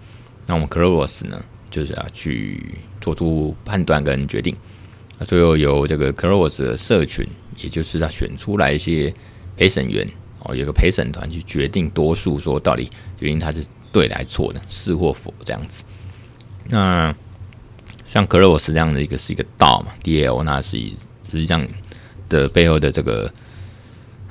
[0.47, 1.39] 那我们 Kloros 呢，
[1.69, 4.55] 就是要去做出判断跟决定。
[5.19, 7.23] 那最后由这个 Kloros 的社群，
[7.57, 9.13] 也就是他选出来一些
[9.55, 12.89] 陪审员哦，有个陪审团去决定多数，说到底
[13.19, 15.83] 决定他是对还是错的，是或否这样子。
[16.69, 17.13] 那
[18.05, 21.67] 像 Kloros 这样的一个是一个 DAO 嘛，DL，那是实际上
[22.27, 23.31] 的背后的这个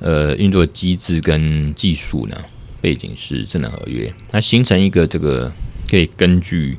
[0.01, 2.37] 呃运作机制跟技术呢，
[2.81, 5.53] 背景是智能合约，那形成一个这个
[5.91, 6.77] 可以根据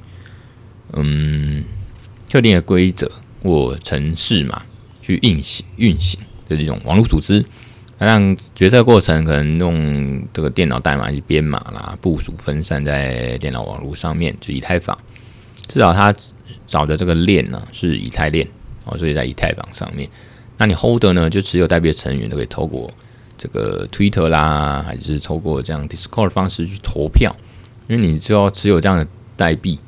[0.93, 1.63] 嗯
[2.29, 3.11] 特定的规则
[3.43, 4.61] 或程式嘛
[5.01, 7.43] 去运行运行的这种网络组织，
[7.97, 14.97] 那让决策过程可能用这个电脑代码去编码啦，部署分散在电脑网络上面，就以太坊。
[15.69, 16.13] 至少他
[16.67, 18.45] 找的这个链呢是以太链
[18.83, 20.09] 哦，所以在以太坊上面。
[20.57, 22.91] 那你 Holder 呢，就持有代币的成员都可以透过
[23.37, 27.33] 这个 Twitter 啦，还是透过这样 Discord 的方式去投票，
[27.87, 29.79] 因为你只要持有这样的代币，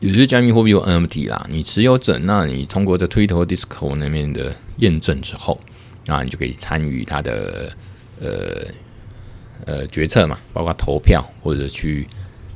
[0.00, 5.60] 有些加密货币有 NFT 啦，你持有者，那你通过这 Twitter Discord 那边的验证之后，
[6.06, 7.70] 那你就可以参与他的
[8.18, 8.64] 呃
[9.66, 12.08] 呃决策嘛，包括投票或者去。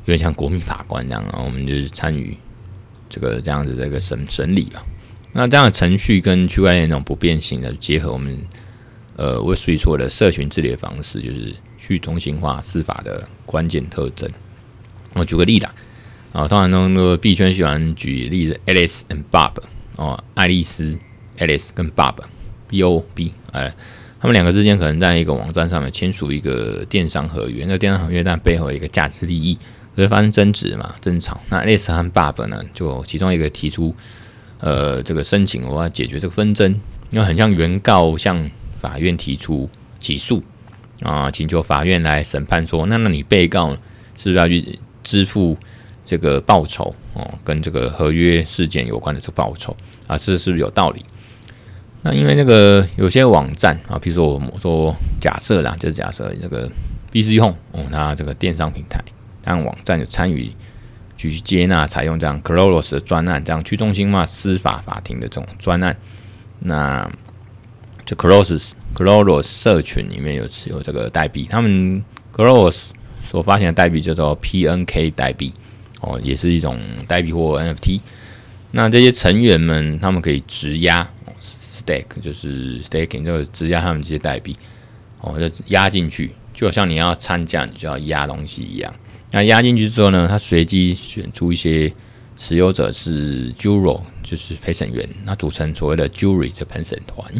[0.09, 2.35] 有点像国民法官这样啊，我们就是参与
[3.11, 4.83] 这个这样子的一个审审理吧。
[5.33, 8.39] 那这样的程序跟区块链那种不变性的结合，我们
[9.17, 14.27] 呃我所以说的社群治理的方式，就是去中心化司法的关键特征。
[15.13, 15.69] 我举个例子
[16.33, 19.53] 啊，当然那个币圈喜欢举例子，Alice and Bob
[19.97, 20.99] 哦，爱丽丝
[21.37, 23.71] ，Alice 跟 Bob，B O B，哎，
[24.19, 29.59] 他们两个之间可能在一个网站上面签署一个电商合约，那电商合约但背后一个价值利益。
[30.03, 31.41] 会发生争执嘛，争吵。
[31.49, 33.95] 那 S 和 Bob 呢，就其中一个提出，
[34.61, 36.73] 呃，这个申请我要解决这个纷争，
[37.11, 39.69] 因为很像原告向法院提出
[40.01, 40.43] 起诉
[41.03, 43.71] 啊，请求法院来审判说，那那你被告
[44.15, 45.57] 是不是要去支付
[46.05, 51.05] 这个报酬哦，跟这个合约事件有关的这个报酬啊，这是不是有道理？
[52.03, 56.71] 那因为那个有些网站啊，比如说我们说假设啦，就是假设这个
[57.13, 59.03] BC Home 哦，那这个电商平台。
[59.49, 60.53] 让网站有参与
[61.17, 65.97] 去接纳采用这样 c l o r o s 的专案，这样去中心化司法法庭的这种专案。
[66.61, 67.11] 那
[68.05, 68.59] 这 c l o r o s
[68.95, 72.05] c l o r o s 社群里面有持有这个代币，他们
[72.37, 72.93] c l o r o s
[73.29, 75.53] 所发行的代币叫做 PNK 代币
[76.01, 78.01] 哦，也是一种代币或 NFT。
[78.71, 81.09] 那这些成员们他们可以质押
[81.41, 84.57] stake，就是 staking 就质押他们这些代币
[85.21, 88.95] 哦，就压进去，就好像你要参加，你就要压东西一样。
[89.31, 91.93] 那压进去之后呢，他随机选出一些
[92.37, 97.31] 持有者是 Juror，就是陪审员，那组成所谓的 Jury 的陪审团。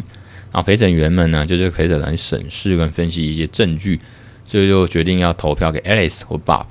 [0.51, 3.99] 然后陪审员们呢，就是陪审团审视跟分析一些证据，
[4.45, 6.65] 最后就决定要投票给 Alice 或 Bob。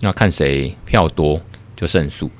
[0.00, 1.40] 那看谁票多
[1.76, 2.30] 就胜诉。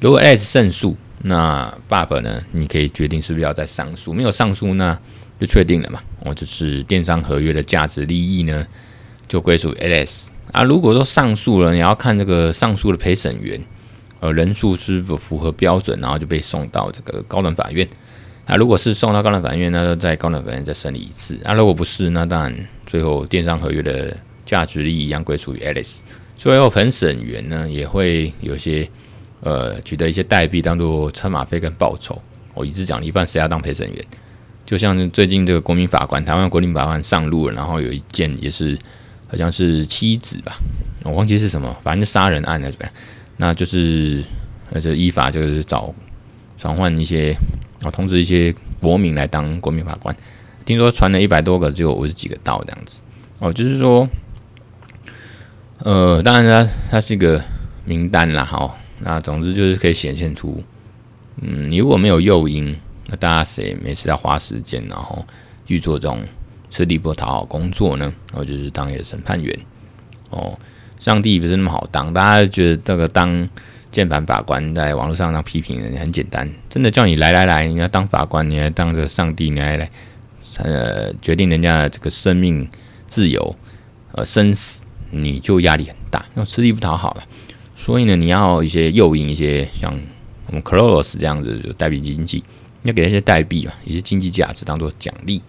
[0.00, 4.12] 如果 Alice 胜诉，那 Bob 呢，你可以决定是不是要再上诉。
[4.12, 4.98] 没有上诉，那
[5.38, 6.00] 就确定了嘛。
[6.20, 8.66] 我就是电商合约的价值利益呢，
[9.28, 10.26] 就归属 Alice。
[10.50, 13.60] 啊，如果说上诉了，你要看这个上诉的陪审员，
[14.20, 17.88] 呃，人数是否符合标准，然后就被送到这个高等法院。
[18.46, 21.38] 那如果是送到高等法院，那就在高等法院再审理一次。
[21.44, 26.00] 那如果不是，那当然最后电商合约的价值利益一样归属于 Alice。
[26.36, 28.88] 最后陪审员呢也会有些
[29.40, 32.20] 呃取得一些代币当做车马费跟报酬。
[32.52, 34.04] 我一直讲一半，谁要当陪审员？
[34.66, 38.76] 就像最近这个国民法官，台湾国民法官上路了，然后有一件也是
[39.32, 40.54] 好像是妻子吧，
[41.04, 42.94] 我忘记是什么，反正杀人案还是怎么样，
[43.38, 44.22] 那就是
[44.70, 45.92] 呃就依法就是找
[46.56, 47.34] 传唤一些。
[47.84, 50.16] 我通知一些国民来当国民法官，
[50.64, 53.00] 听说传了一百多个，只有五十几个到这样子。
[53.40, 54.08] 哦，就是说，
[55.78, 57.42] 呃，当然它它是一个
[57.84, 60.62] 名单啦，好，那总之就是可以显现出，
[61.40, 62.72] 嗯，你如果没有诱因，
[63.08, 65.26] 那大家谁没事要花时间，然后
[65.66, 66.20] 去做这种
[66.72, 68.12] 吃力不讨好工作呢？
[68.32, 69.58] 然后就是当一个审判员。
[70.30, 70.58] 哦，
[70.98, 73.48] 上帝不是那么好当，大家觉得这个当。
[73.92, 79.90] 键盘法官在网络上当批评人很简单，真的叫你来来来，你要当法官，你要当这个上帝，你来来，
[80.56, 82.66] 呃，决定人家的这个生命
[83.06, 83.54] 自由，
[84.12, 87.22] 呃，生死，你就压力很大，要吃力不讨好了。
[87.76, 89.94] 所以呢，你要一些诱因，一些像
[90.46, 92.42] 我们 Close 这样子就代币经济，
[92.84, 95.42] 要给那些代币嘛，一些经济价值当做奖励。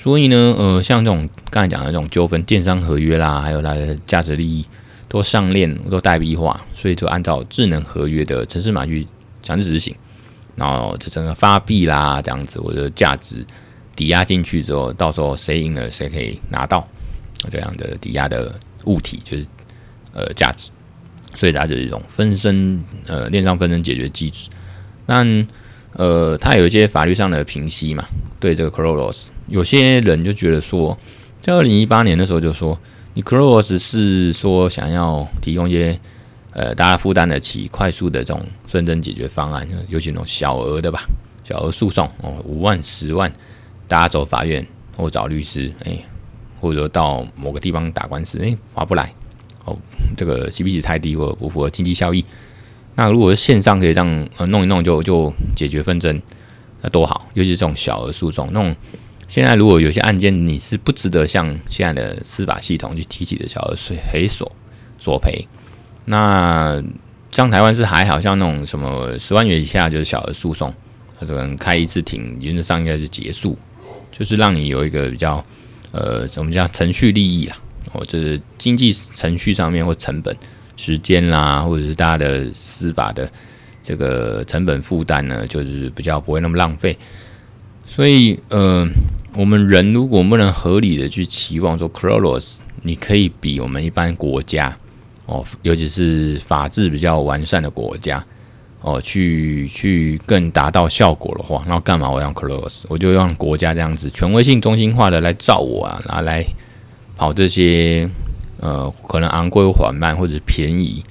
[0.00, 4.64] 所以呢，呃，像这种刚才讲的这种纠纷，电商合约啦，还有它的价值利益。
[5.10, 9.06] 都上链，都代币化，所以就按照智能合约的程式码去
[9.42, 9.96] 强制执行，
[10.54, 13.42] 然后这整个发币啦，这样子，我的价值
[13.96, 16.86] 抵押进去之后，到时候谁赢了，谁可以拿到
[17.48, 19.46] 这样的抵押的物体，就是
[20.12, 20.68] 呃价值，
[21.34, 24.50] 所以它就是一种分身呃链上分身解决机制。
[25.06, 25.48] 但
[25.94, 28.06] 呃，它有一些法律上的平息嘛，
[28.40, 30.96] 对这个 Cronos，有些人就觉得说，
[31.40, 32.78] 在二零一八年的时候就说。
[33.14, 35.98] 你 Cross 是说想要提供一些
[36.52, 41.00] 呃大家负担得起、快速的这种纷争解决方案，尤其那种小额的吧，
[41.42, 43.32] 小额诉讼哦，五万、十万，
[43.88, 44.64] 大家走法院
[44.96, 45.98] 或找律师，哎、
[46.60, 49.12] 或者到某个地方打官司，哎、划不来
[49.64, 49.76] 哦，
[50.16, 52.24] 这个 CP 值太低或者不符合经济效益。
[52.94, 56.22] 那如果是线上可以这样呃弄一弄就就解决纷争，
[56.80, 58.74] 那多好，尤其是这种小额诉讼那种。
[59.26, 63.76] 现在如果有些案件你是不值得向现在的司法系统去提起的小额
[64.10, 64.50] 赔索
[64.98, 65.46] 索赔，
[66.06, 66.82] 那
[67.30, 70.72] 像台湾是还好，像那种什么十万元以下就是小额诉讼，
[71.20, 73.58] 他可能开一次庭，原则上应该是结束，
[74.10, 75.44] 就是让你有一个比较
[75.92, 77.58] 呃，什么叫程序利益啊，
[77.92, 80.34] 或者是经济程序上面或成本
[80.78, 83.30] 时间啦，或者是大家的司法的
[83.82, 86.96] 这个成本负担呢，就是比较不会那么浪费。
[87.86, 88.86] 所以，呃，
[89.34, 94.76] 我们人如果不能合理的去期望说，Cronos，你可以比我们一般国家，
[95.24, 98.22] 哦，尤其是法治比较完善的国家，
[98.82, 102.82] 哦，去去更达到效果的话，那干嘛我要用 Cronos？
[102.88, 106.44] 我就让国家这样子权威性中心化的来罩我啊，拿来
[107.16, 108.06] 跑这些
[108.60, 111.02] 呃可能昂贵缓慢或者便宜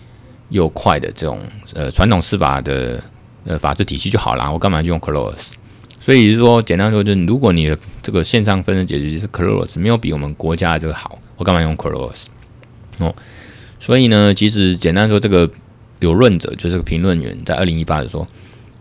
[0.49, 1.39] 又快的这种
[1.73, 3.03] 呃传统司法的
[3.45, 5.51] 呃法治体系就好了，我干嘛就用 Cronos？
[5.99, 12.25] 所以是说，简单说，就是如果你的这个线上分身解决机制 Cronos 没有比我们国家的这个好，我干嘛用 Cronos
[12.99, 13.13] 哦？
[13.79, 15.49] 所以呢，其实简单说，这个
[15.99, 18.25] 有论者就是个评论员，在二零一八的说，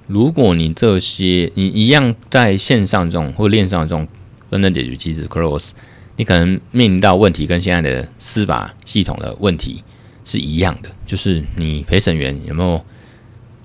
[0.06, 4.06] 如果你这些你一样在线上这种或链上这种
[4.48, 5.70] 分身解决机制 Cronos，
[6.14, 9.82] 你可能面临到问题跟现在的司法系统的问题
[10.26, 12.84] 是一样的，就是你陪审员有没有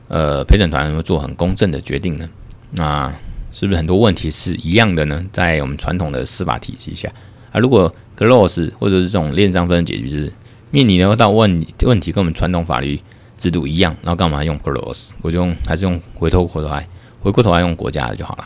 [0.07, 2.29] 呃陪审团有没有做很公正的决定呢？
[2.69, 3.11] 那
[3.51, 5.25] 是不是很多问题是一样的呢？
[5.33, 7.11] 在我们传统的司法体系下，
[7.51, 10.31] 啊，如果 Cronos 或者是这种链上分解决是
[10.69, 13.01] 面临到问问题跟我们传统法律
[13.35, 15.09] 制度一样，然后干嘛用 Cronos？
[15.23, 16.87] 我就用还是用回头回头来
[17.21, 18.45] 回过头来用国家的就好了，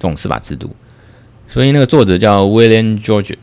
[0.00, 0.74] 这种司法制度。
[1.46, 3.36] 所以那个作者叫 William George，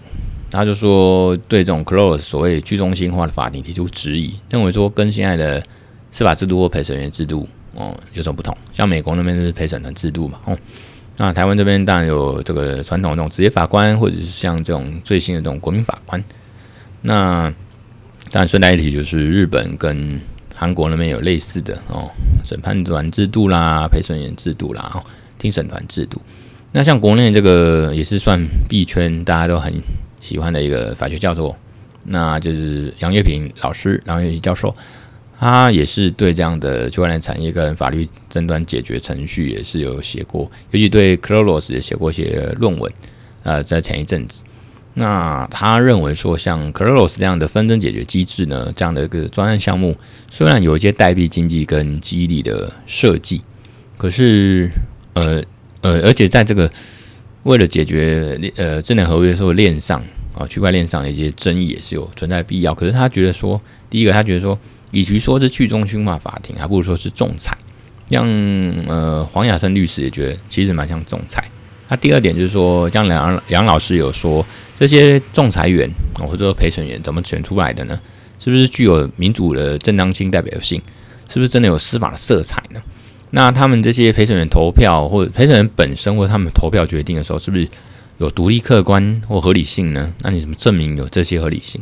[0.51, 5.63] 他就说对这种 close 所谓去中心化的法庭提出质疑，认为说跟现在的
[6.11, 8.55] 司法制度或陪审员制度哦有什么不同？
[8.73, 10.57] 像美国那边是陪审团制度嘛，哦。
[11.17, 16.23] 那台湾这边当然有这个传统的这种职业法官，或者是像这种最新的这种国民法官。
[17.01, 17.43] 那
[18.31, 20.19] 当然顺带一提，就是日本跟
[20.55, 22.09] 韩国那边有类似的哦，
[22.43, 25.03] 审判团制度啦、陪审员制度啦、
[25.37, 26.19] 听审团制度。
[26.71, 29.73] 那像国内这个也是算币圈大家都很
[30.21, 31.53] 喜欢的一个法学教授，
[32.05, 34.73] 那就是杨岳平老师，杨岳平教授。
[35.37, 42.93] 他也是对这样的区块链产业跟法律争端解决程序也是有写过，尤其对 Cronos 也写过一些论文。
[43.41, 44.43] 呃，在前一阵子，
[44.93, 49.97] 那他认为说，像 Cronos 这样的纷争解决机制呢，这样的一个专案项目，
[50.29, 53.41] 虽然有一些代币经济跟激励的设计，
[53.97, 54.69] 可是
[55.13, 55.43] 呃，
[55.81, 56.71] 呃，而且在这个
[57.43, 62.73] 为了解决呃智能合约说链上啊区块链上的一些争议也是有存在必要。
[62.73, 64.57] 可是他觉得说，第一个他觉得说，
[64.91, 67.57] 与其说是去中心化法庭，还不如说是仲裁。
[68.09, 68.27] 像
[68.87, 71.43] 呃黄雅生律师也觉得其实蛮像仲裁。
[71.87, 75.89] 那第二点就是说，像梁杨老师有说，这些仲裁员
[76.19, 77.99] 或者说陪审员怎么选出来的呢？
[78.37, 80.81] 是不是具有民主的正当性、代表性？
[81.27, 82.81] 是不是真的有司法的色彩呢？
[83.31, 87.67] 那他们这些陪审员投票，或者陪审员本身，或者他们投票决定的时候，是不是
[88.19, 90.13] 有独立、客观或合理性呢？
[90.19, 91.81] 那你怎么证明有这些合理性？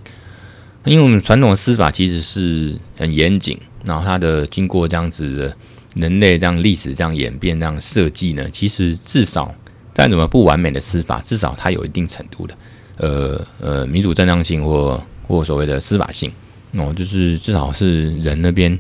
[0.86, 5.56] 因为我们传统的司法其实是很严谨，然后它的经过这样子的。
[5.96, 9.54] 人类这样历史这样演变这样设计呢，其实至少
[9.92, 12.56] 再怎么不完美的司法，至少它有一定程度的
[12.98, 16.32] 呃呃民主正当性或或所谓的司法性
[16.78, 18.78] 哦，就是至少是人那边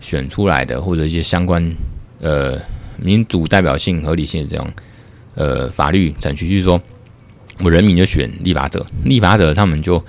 [0.00, 1.68] 选出来的，或者一些相关
[2.22, 2.58] 呃
[2.96, 4.66] 民主代表性合理性的这种
[5.34, 6.80] 呃法律程序，就是说
[7.62, 10.02] 我人民就选立法者，立法者他们就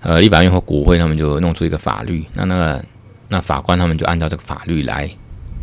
[0.00, 2.84] 呃立法院或国会他们就弄出一个法律，那那个
[3.28, 5.10] 那法官他们就按照这个法律来。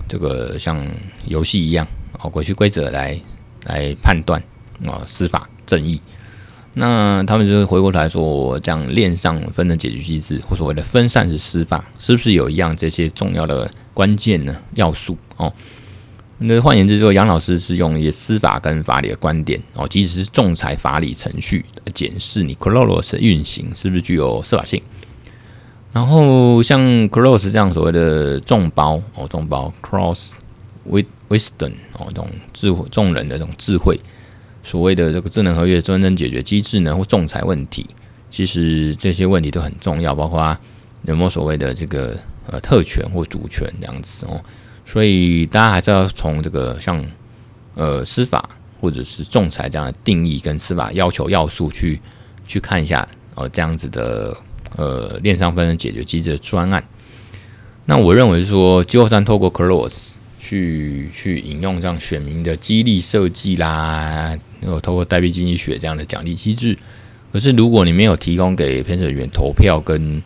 [0.06, 0.86] 这个像
[1.26, 1.88] 游戏一样
[2.20, 3.20] 哦，规矩规则来
[3.64, 4.40] 来判断
[4.86, 6.00] 啊，司法正义。
[6.76, 15.54] 那他们就是回过头来说，我这样链上纷争解决机制或所谓的分散式司法，是不是有一样这些重要的关键呢要素哦？
[16.40, 24.82] 那换言之，说杨老师是用一些司法跟法理的观点哦，即使是仲裁法理程序来检视你 Kloros 的运行是不是具有司法性。
[25.94, 30.32] 然后像 Cross 这样所谓的众包哦，众包 Cross
[31.30, 33.98] Wisdom 哦，这种智慧众人的这种智慧，
[34.64, 37.86] 所谓的这个智能合约专争解决机制呢，或仲裁问题，
[38.30, 40.58] 其实这些问题都很重要，包括
[41.06, 42.18] 有没有所谓的这个
[42.48, 44.42] 呃特权或主权这样子哦。
[44.94, 47.04] 所以大家还是要从这个像
[47.74, 48.48] 呃司法
[48.80, 52.00] 或者是仲裁这样的定义跟司法要求要素去
[52.46, 54.38] 去看一下哦，这样子的。
[54.76, 56.84] 呃，链上分的解决机制的专案，
[57.86, 66.76] 那我认为是说，季后赛透过 Close 去去引用这样选民的激励设计啦，有透过代币经济学这样的奖励机制。
[67.32, 70.20] 可是，如果你没有提供给陪审员投票跟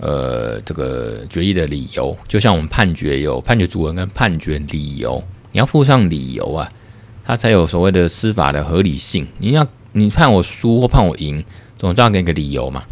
[0.00, 5.22] 呃这个决议的理由，就像我们判决有判决主文跟判决理由，
[5.52, 6.70] 你要附上理由啊，
[7.24, 9.26] 它才有所谓的司法的合理性。
[9.38, 11.44] 你要你判我输或判我赢，
[11.76, 12.84] 总是要给个理由嘛，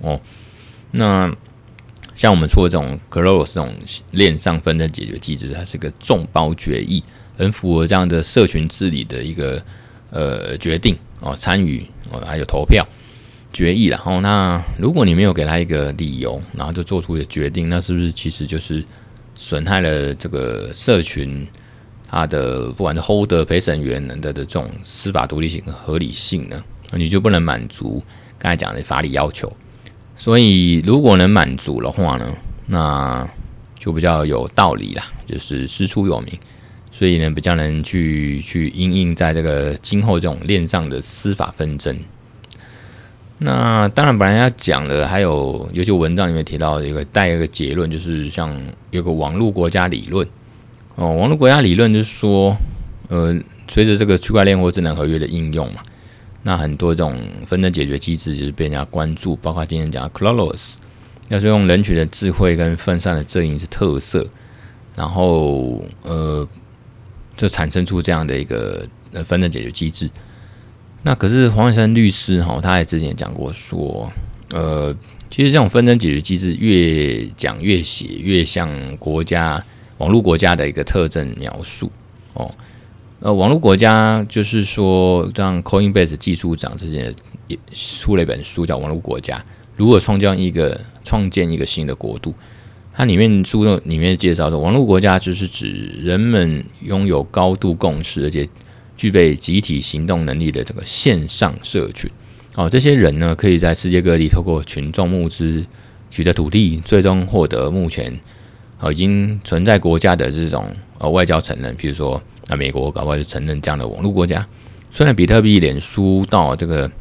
[0.00, 0.20] 哦。
[0.92, 1.34] 那
[2.14, 3.74] 像我们出的这种 Cross 这种
[4.12, 7.02] 链上纷争解决机制，它是个众包决议，
[7.36, 9.60] 很符合这样的社群治理的一个
[10.10, 12.86] 呃决定哦，参与哦还有投票
[13.54, 13.86] 决议。
[13.86, 18.84] 然后，那如果你没有给他一个理由，然后就做出一个决定，那是不是其实就是
[19.34, 21.46] 损害了这个社群
[22.06, 26.62] 它的不管是 Holder 陪审员的的这种司法独立性和合理性呢？
[26.92, 28.04] 你就不能满足
[28.38, 29.50] 刚才讲的法理要求。
[30.14, 32.32] 所以，如果能满足的话呢，
[32.66, 33.28] 那
[33.78, 36.38] 就比较有道理啦，就是师出有名，
[36.92, 41.98] 所以呢，比较能去去因应在这个今后这种链上的司法纷争。
[43.38, 48.56] 那当然，本来要讲的还有，尤其文章里面提到一个带一个结论，就是像
[48.90, 50.26] 有个网络国家理论
[50.94, 52.56] 哦，网络国家理论就是说，
[53.08, 55.82] 呃，随着这个区块链或智能合约的应用嘛。
[56.44, 60.76] 那很多这种纷争解决机制就是被人家关注，包括今天讲的 Cross，
[61.28, 64.24] 要是用人群的智慧跟分散的阵营是特色，
[64.94, 66.46] 然后呃，
[67.36, 70.08] 就产生出这样的一个呃纷争解决机制。
[71.06, 74.10] 那可是黄伟山律师哈，他也之前讲过说，
[74.50, 74.92] 呃，
[75.30, 79.62] 其实这种纷争解决机制越讲越写越像国家
[79.98, 81.92] 网络国家的一个特征描述
[82.32, 82.50] 哦。
[83.20, 87.14] 呃，网络国家就是说，像 Coinbase 技术长之前
[87.48, 89.44] 也出了一本书，叫《网络国家：
[89.76, 92.30] 如何创建一个创建一个新的国度》。
[92.94, 98.48] 它里面书里面介绍说，网络国家就是指人们拥有高度共识，而且
[98.96, 102.10] 具备集体行动能力的这个线上社群。
[102.54, 105.64] 哦，这些人呢，可以在世界各地透过群众募资
[106.10, 108.18] 取得土地，最终获得目前
[108.78, 112.22] 呃已经存在国家的这种呃外交承认，比如说。
[112.46, 114.46] 那美国搞不好就承认这样的网络国家。
[114.90, 116.92] 虽然比特币、脸书到这个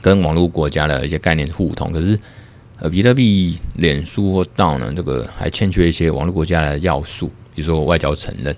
[0.00, 2.18] 跟网络国家的一些概念互通，可是
[2.80, 8.52] 呃，比特币、脸书或到呢，这个还欠缺一些网络国家的要素，比如说外交承认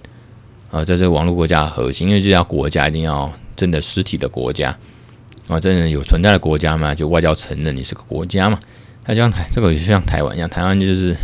[0.74, 4.76] 啊，在这个网络国家的核心，因为这家国家一定要真的实体的国家
[5.46, 8.58] 啊，真的有存在的国家嘛，就外交承认你是个国家嘛。
[9.06, 11.14] 那像台这个就像台湾一样，台湾就是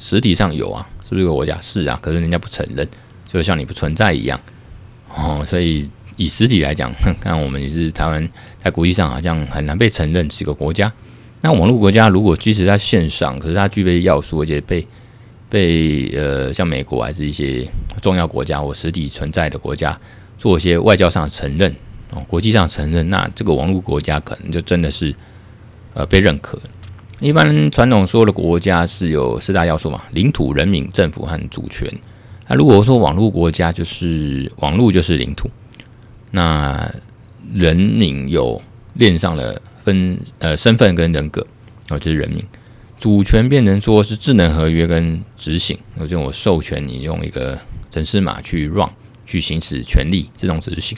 [0.00, 1.56] 实体上有啊，是不是个国家？
[1.60, 2.88] 是啊，可是人家不承认。
[3.28, 4.40] 就像你不存在一样，
[5.14, 8.28] 哦，所以以实体来讲， 看我们也是台湾，
[8.60, 10.92] 在国际上好像很难被承认是个国家。
[11.42, 14.84] 那网络国家如果即使在线上，可是它具备要素，而且被
[15.48, 17.66] 被呃像美国还是一些
[18.02, 19.98] 重要国家或实体存在的国家
[20.36, 21.74] 做一些外交上承认
[22.10, 25.14] 哦，国际上承认，那这个网络国家可能就真的是
[25.94, 26.58] 呃被认可。
[27.18, 31.90] 一般传统说的国家是有四大要素嘛，领土、人民、政府和主权。
[32.46, 35.50] 那如果说网络国家就是网络就是领土，
[36.30, 36.92] 那
[37.54, 38.60] 人民有
[38.94, 41.44] 链上了分呃身份跟人格，
[41.88, 42.44] 哦就是人民。
[42.98, 47.58] 主权变成说是智能合约跟执行，我就我授权你用一个
[47.90, 48.88] 程式码去 run
[49.26, 50.96] 去行使权利自动执行。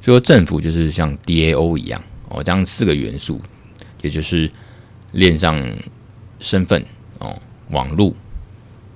[0.00, 3.40] 所以说政府就是像 DAO 一样哦，这样四个元素，
[4.02, 4.50] 也就是。
[5.14, 5.64] 链上
[6.40, 6.84] 身份
[7.20, 7.40] 哦，
[7.70, 8.12] 网络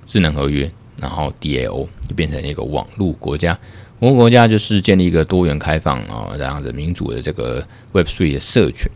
[0.05, 3.57] 智能合约，然后 DAO 就变成一个网络国家。
[3.99, 8.91] 网络国家就是建立一个多元开放啊这样子民主的这个 Web3 的社群。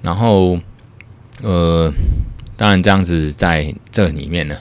[0.00, 0.60] 然后
[1.42, 1.92] 呃，
[2.60, 4.54] 当然这样子在这里面呢，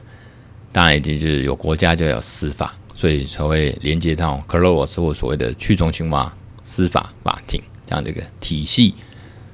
[0.72, 6.34] 当然一定就是有国家就要司法，所以才会连接到 c l o s 或所谓的去中心化
[6.64, 8.96] 司法法庭这样的一个体系。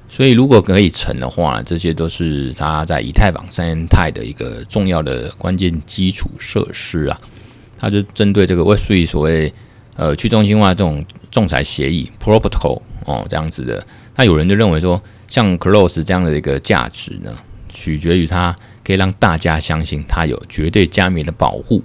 [0.08, 7.20] 所以，如果可以成的话，这些都是它在以太坊生态的一个重要的关键基础设施啊。
[7.80, 9.52] 它就针对这个 Web3 所谓
[9.96, 13.84] 呃去中心化这种仲裁协议 Protocol 哦这样子的。
[14.14, 17.34] 那有人就认为说，像 Close 这样的一个价值呢，
[17.76, 21.82] 取决于它可以让大家相信它有绝对加密的保护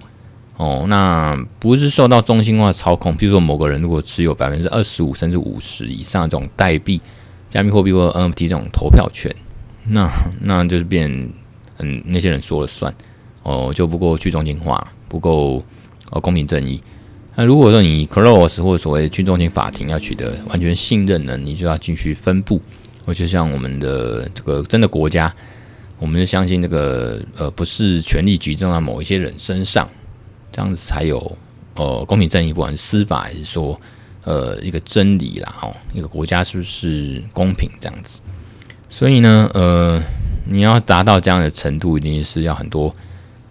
[0.55, 0.85] 哦。
[0.87, 7.01] 那不是受到中心化操控，譬如说某个人如果持有百分之二十五甚至五十以上这种代币。
[7.49, 9.29] 加密货币或 NFT 这种投票权，
[9.87, 11.11] 那那就是变
[11.79, 12.95] 嗯那些人说了算
[13.43, 15.61] 哦，就不够去中心化，不够
[16.11, 16.81] 哦公平正义。
[17.35, 22.61] 那如果说你 Close 或者所谓去中心法庭要取得完全信任呢，你就要继续分布。
[23.05, 25.35] 而且像我们的这个真的国家，
[26.01, 29.89] 我们就相信这个呃不是权力集中在某一些人身上，
[30.51, 31.37] 这样子才有
[31.75, 33.79] 呃公平正义，不管是司法还是说。
[34.23, 38.19] 呃，一个真理啦，哦，一个国家是不是公平这样子？
[38.87, 39.99] 所以呢，呃，
[40.45, 42.95] 你要达到这样的程度，一定是要很多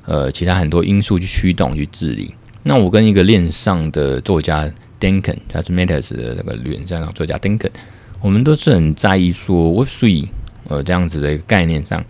[0.05, 2.33] 呃其他很多因素去驱动去治理。
[2.63, 7.73] 那我跟一个链上的作家 Duncan，他是 Matters 的那个链上作家 Duncan，
[8.21, 10.29] 我们都是很在意说 Web3
[10.69, 12.01] 呃这样子的一个概念上，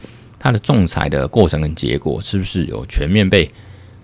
[0.41, 3.49] 它的仲裁的过程跟结果是不是有全面被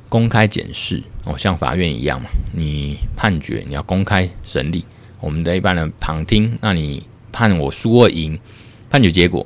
[0.08, 4.84] 公开检视哦，像法院一样嘛，你判决你要公开审理，
[5.18, 8.38] 我们的一般人旁听，那你判我输或赢，
[8.88, 9.44] 判决结果、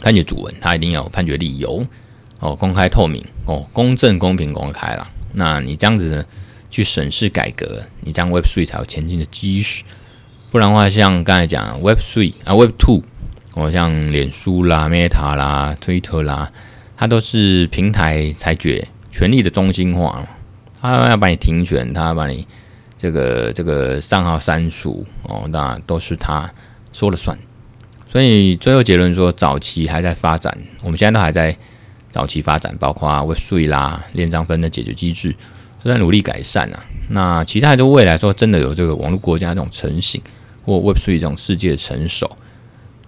[0.00, 1.84] 判决主文，他一定要有判决理由
[2.38, 6.24] 哦，公开透明哦，公正公平公开了，那你这样子呢
[6.70, 9.82] 去审视改革，你这样 Web Three 才有前进的基石，
[10.50, 13.02] 不然的话，像刚才讲 Web Three 啊 Web Two，
[13.54, 16.50] 哦，像脸书啦、Meta 啦、Twitter 啦，
[16.96, 18.86] 它都是平台裁决。
[19.10, 20.26] 权力的中心化，
[20.80, 22.44] 他要把你停权，他要把你
[22.98, 26.52] 这个这个账号删除哦，那都是他
[26.92, 27.38] 说了算。
[28.10, 30.52] 所以最后结论说，早期还在发展，
[30.82, 31.56] 我们现在都还在
[32.10, 35.32] 早期发展，包括 Web3 啦、链上分的解决机制
[35.84, 36.82] 都在努力改善啊。
[37.10, 40.20] 那其他就未来说，真的有这个网络国家这种成型，
[40.64, 42.28] 或 Web3 这种世界成熟，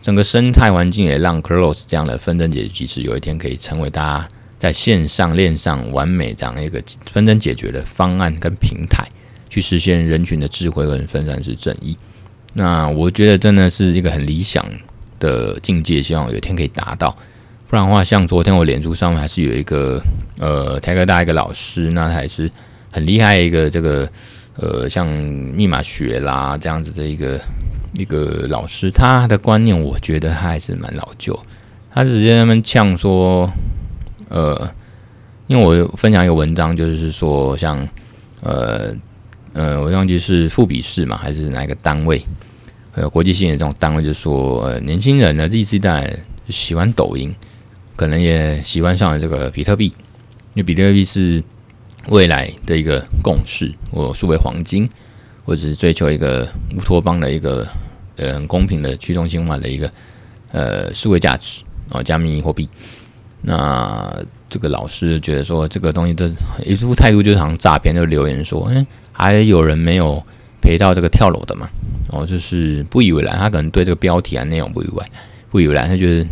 [0.07, 4.29] 整个生态环境也让 Close 这样的纷争解决机制有一天可以成为大家。
[4.57, 9.07] 在线上链上完美这样一个纷争解决的方案跟平台，
[9.51, 11.99] 去实现人群的智慧跟分散式正义。
[12.55, 14.65] 那我觉得真的是一个很理想
[15.19, 17.11] 的境界，希望有一天可以达到。
[17.69, 20.01] 不然的话，像昨天我脸书上面还是有一个
[20.39, 22.51] 呃台科大一个老师，那他还是
[22.91, 24.09] 很厉害一个这个
[24.55, 27.39] 呃像密码学啦这样子的一个
[27.97, 31.39] 一个老师，他的观念我觉得他还是蛮老旧，
[31.91, 33.51] 他直接他们呛说。
[34.29, 34.69] 呃，
[35.47, 37.89] 因为我分享一个文章，就是说像，
[38.43, 38.93] 呃
[39.53, 42.21] 呃，我忘记是富比士嘛，还是哪一个单位？
[42.97, 46.13] 呃，国际性的这种单位，就说，呃，年轻人呢，这一世代
[46.49, 47.33] 喜欢抖音，
[47.95, 49.87] 可能也喜欢上了这个比特币，
[50.55, 51.41] 因为比特币是
[52.09, 54.91] 未来的一个共识，或数位黄金，
[55.45, 57.65] 或者是追求一个乌托邦的一个
[58.17, 59.91] 呃公平的去中心化的一个
[60.53, 62.69] 呃数位价值哦，加密货币。
[63.43, 64.13] 那
[64.49, 66.31] 这个老师觉得说，这个东西的
[66.65, 70.21] 一副态度就是好像诈骗，就留言说，哎，还有人没有
[70.61, 71.69] 赔到这个跳楼的嘛？
[72.11, 75.05] 哦，就是不以为然，他可能对这个标题啊内容不以为
[75.51, 76.27] 不以为然，他觉得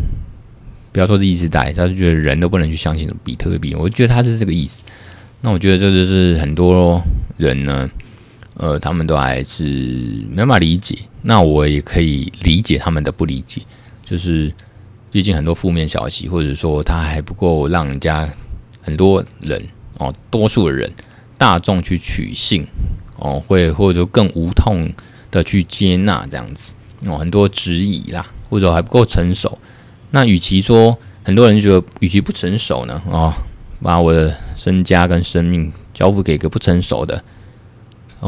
[0.90, 3.74] 不要说是 Z 世代，他就觉得人都不能去相信比特币。
[3.74, 4.82] 我觉得他是这个意思。
[5.40, 7.00] 那我觉得这就是很多
[7.36, 7.88] 人呢，
[8.54, 9.64] 呃，他们都还是
[10.30, 10.96] 没办法理解。
[11.22, 13.62] 那我也可以理解他们的不理解，
[14.04, 14.52] 就是
[15.10, 18.28] 毕竟很多负面消息，或者说他还不够让人家
[18.80, 19.62] 很多人
[19.98, 20.90] 哦，多数的人
[21.38, 22.66] 大众去取信
[23.18, 24.92] 哦，会或者说更无痛
[25.30, 26.74] 的去接纳这样子
[27.06, 29.58] 哦，很多质疑啦，或者还不够成熟。
[30.10, 33.32] 那与其说很多人觉得，与其不成熟呢，哦，
[33.82, 37.24] 把我的身家跟生命交付给一个不成熟的。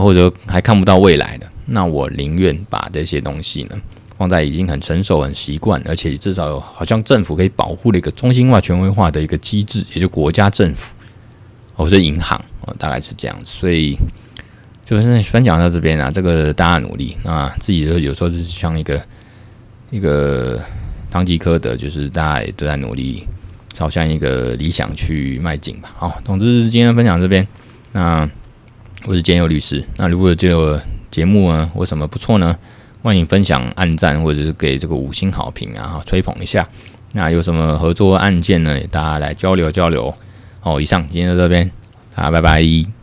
[0.03, 3.77] 或者还看不到未来的，那我宁愿把这些东西呢
[4.19, 10.93] 放在已经很成熟、很习惯，而且至少有好像政府可以保护的一个中心化、权威化的一个机制，也就国家政府，
[11.75, 12.39] 或是银行，
[12.79, 13.37] 大概是这样。
[13.43, 13.97] 所以
[14.85, 19.03] 就是分享到这边啊，这个大家努力啊，自己的有时候就是像一个
[19.91, 20.63] 一个
[21.11, 23.27] 堂吉诃德，就是大家也都在努力
[23.73, 25.95] 朝向一个理想去迈进吧。
[25.97, 27.47] 好，总之今天分享这边
[27.93, 28.29] 那。
[29.07, 29.85] 我是简友律师。
[29.97, 30.83] 那如果这个
[31.13, 32.59] 节目啊，为什么不错呢？
[33.03, 36.69] 欢迎分享、按赞，或者是给这个五星好评啊，吹捧一下。
[37.13, 38.81] 那有什么合作案件呢？
[38.91, 40.13] 大家来交流交流。
[40.59, 41.71] 好，以上今天到这边，
[42.17, 42.96] 大家拜拜。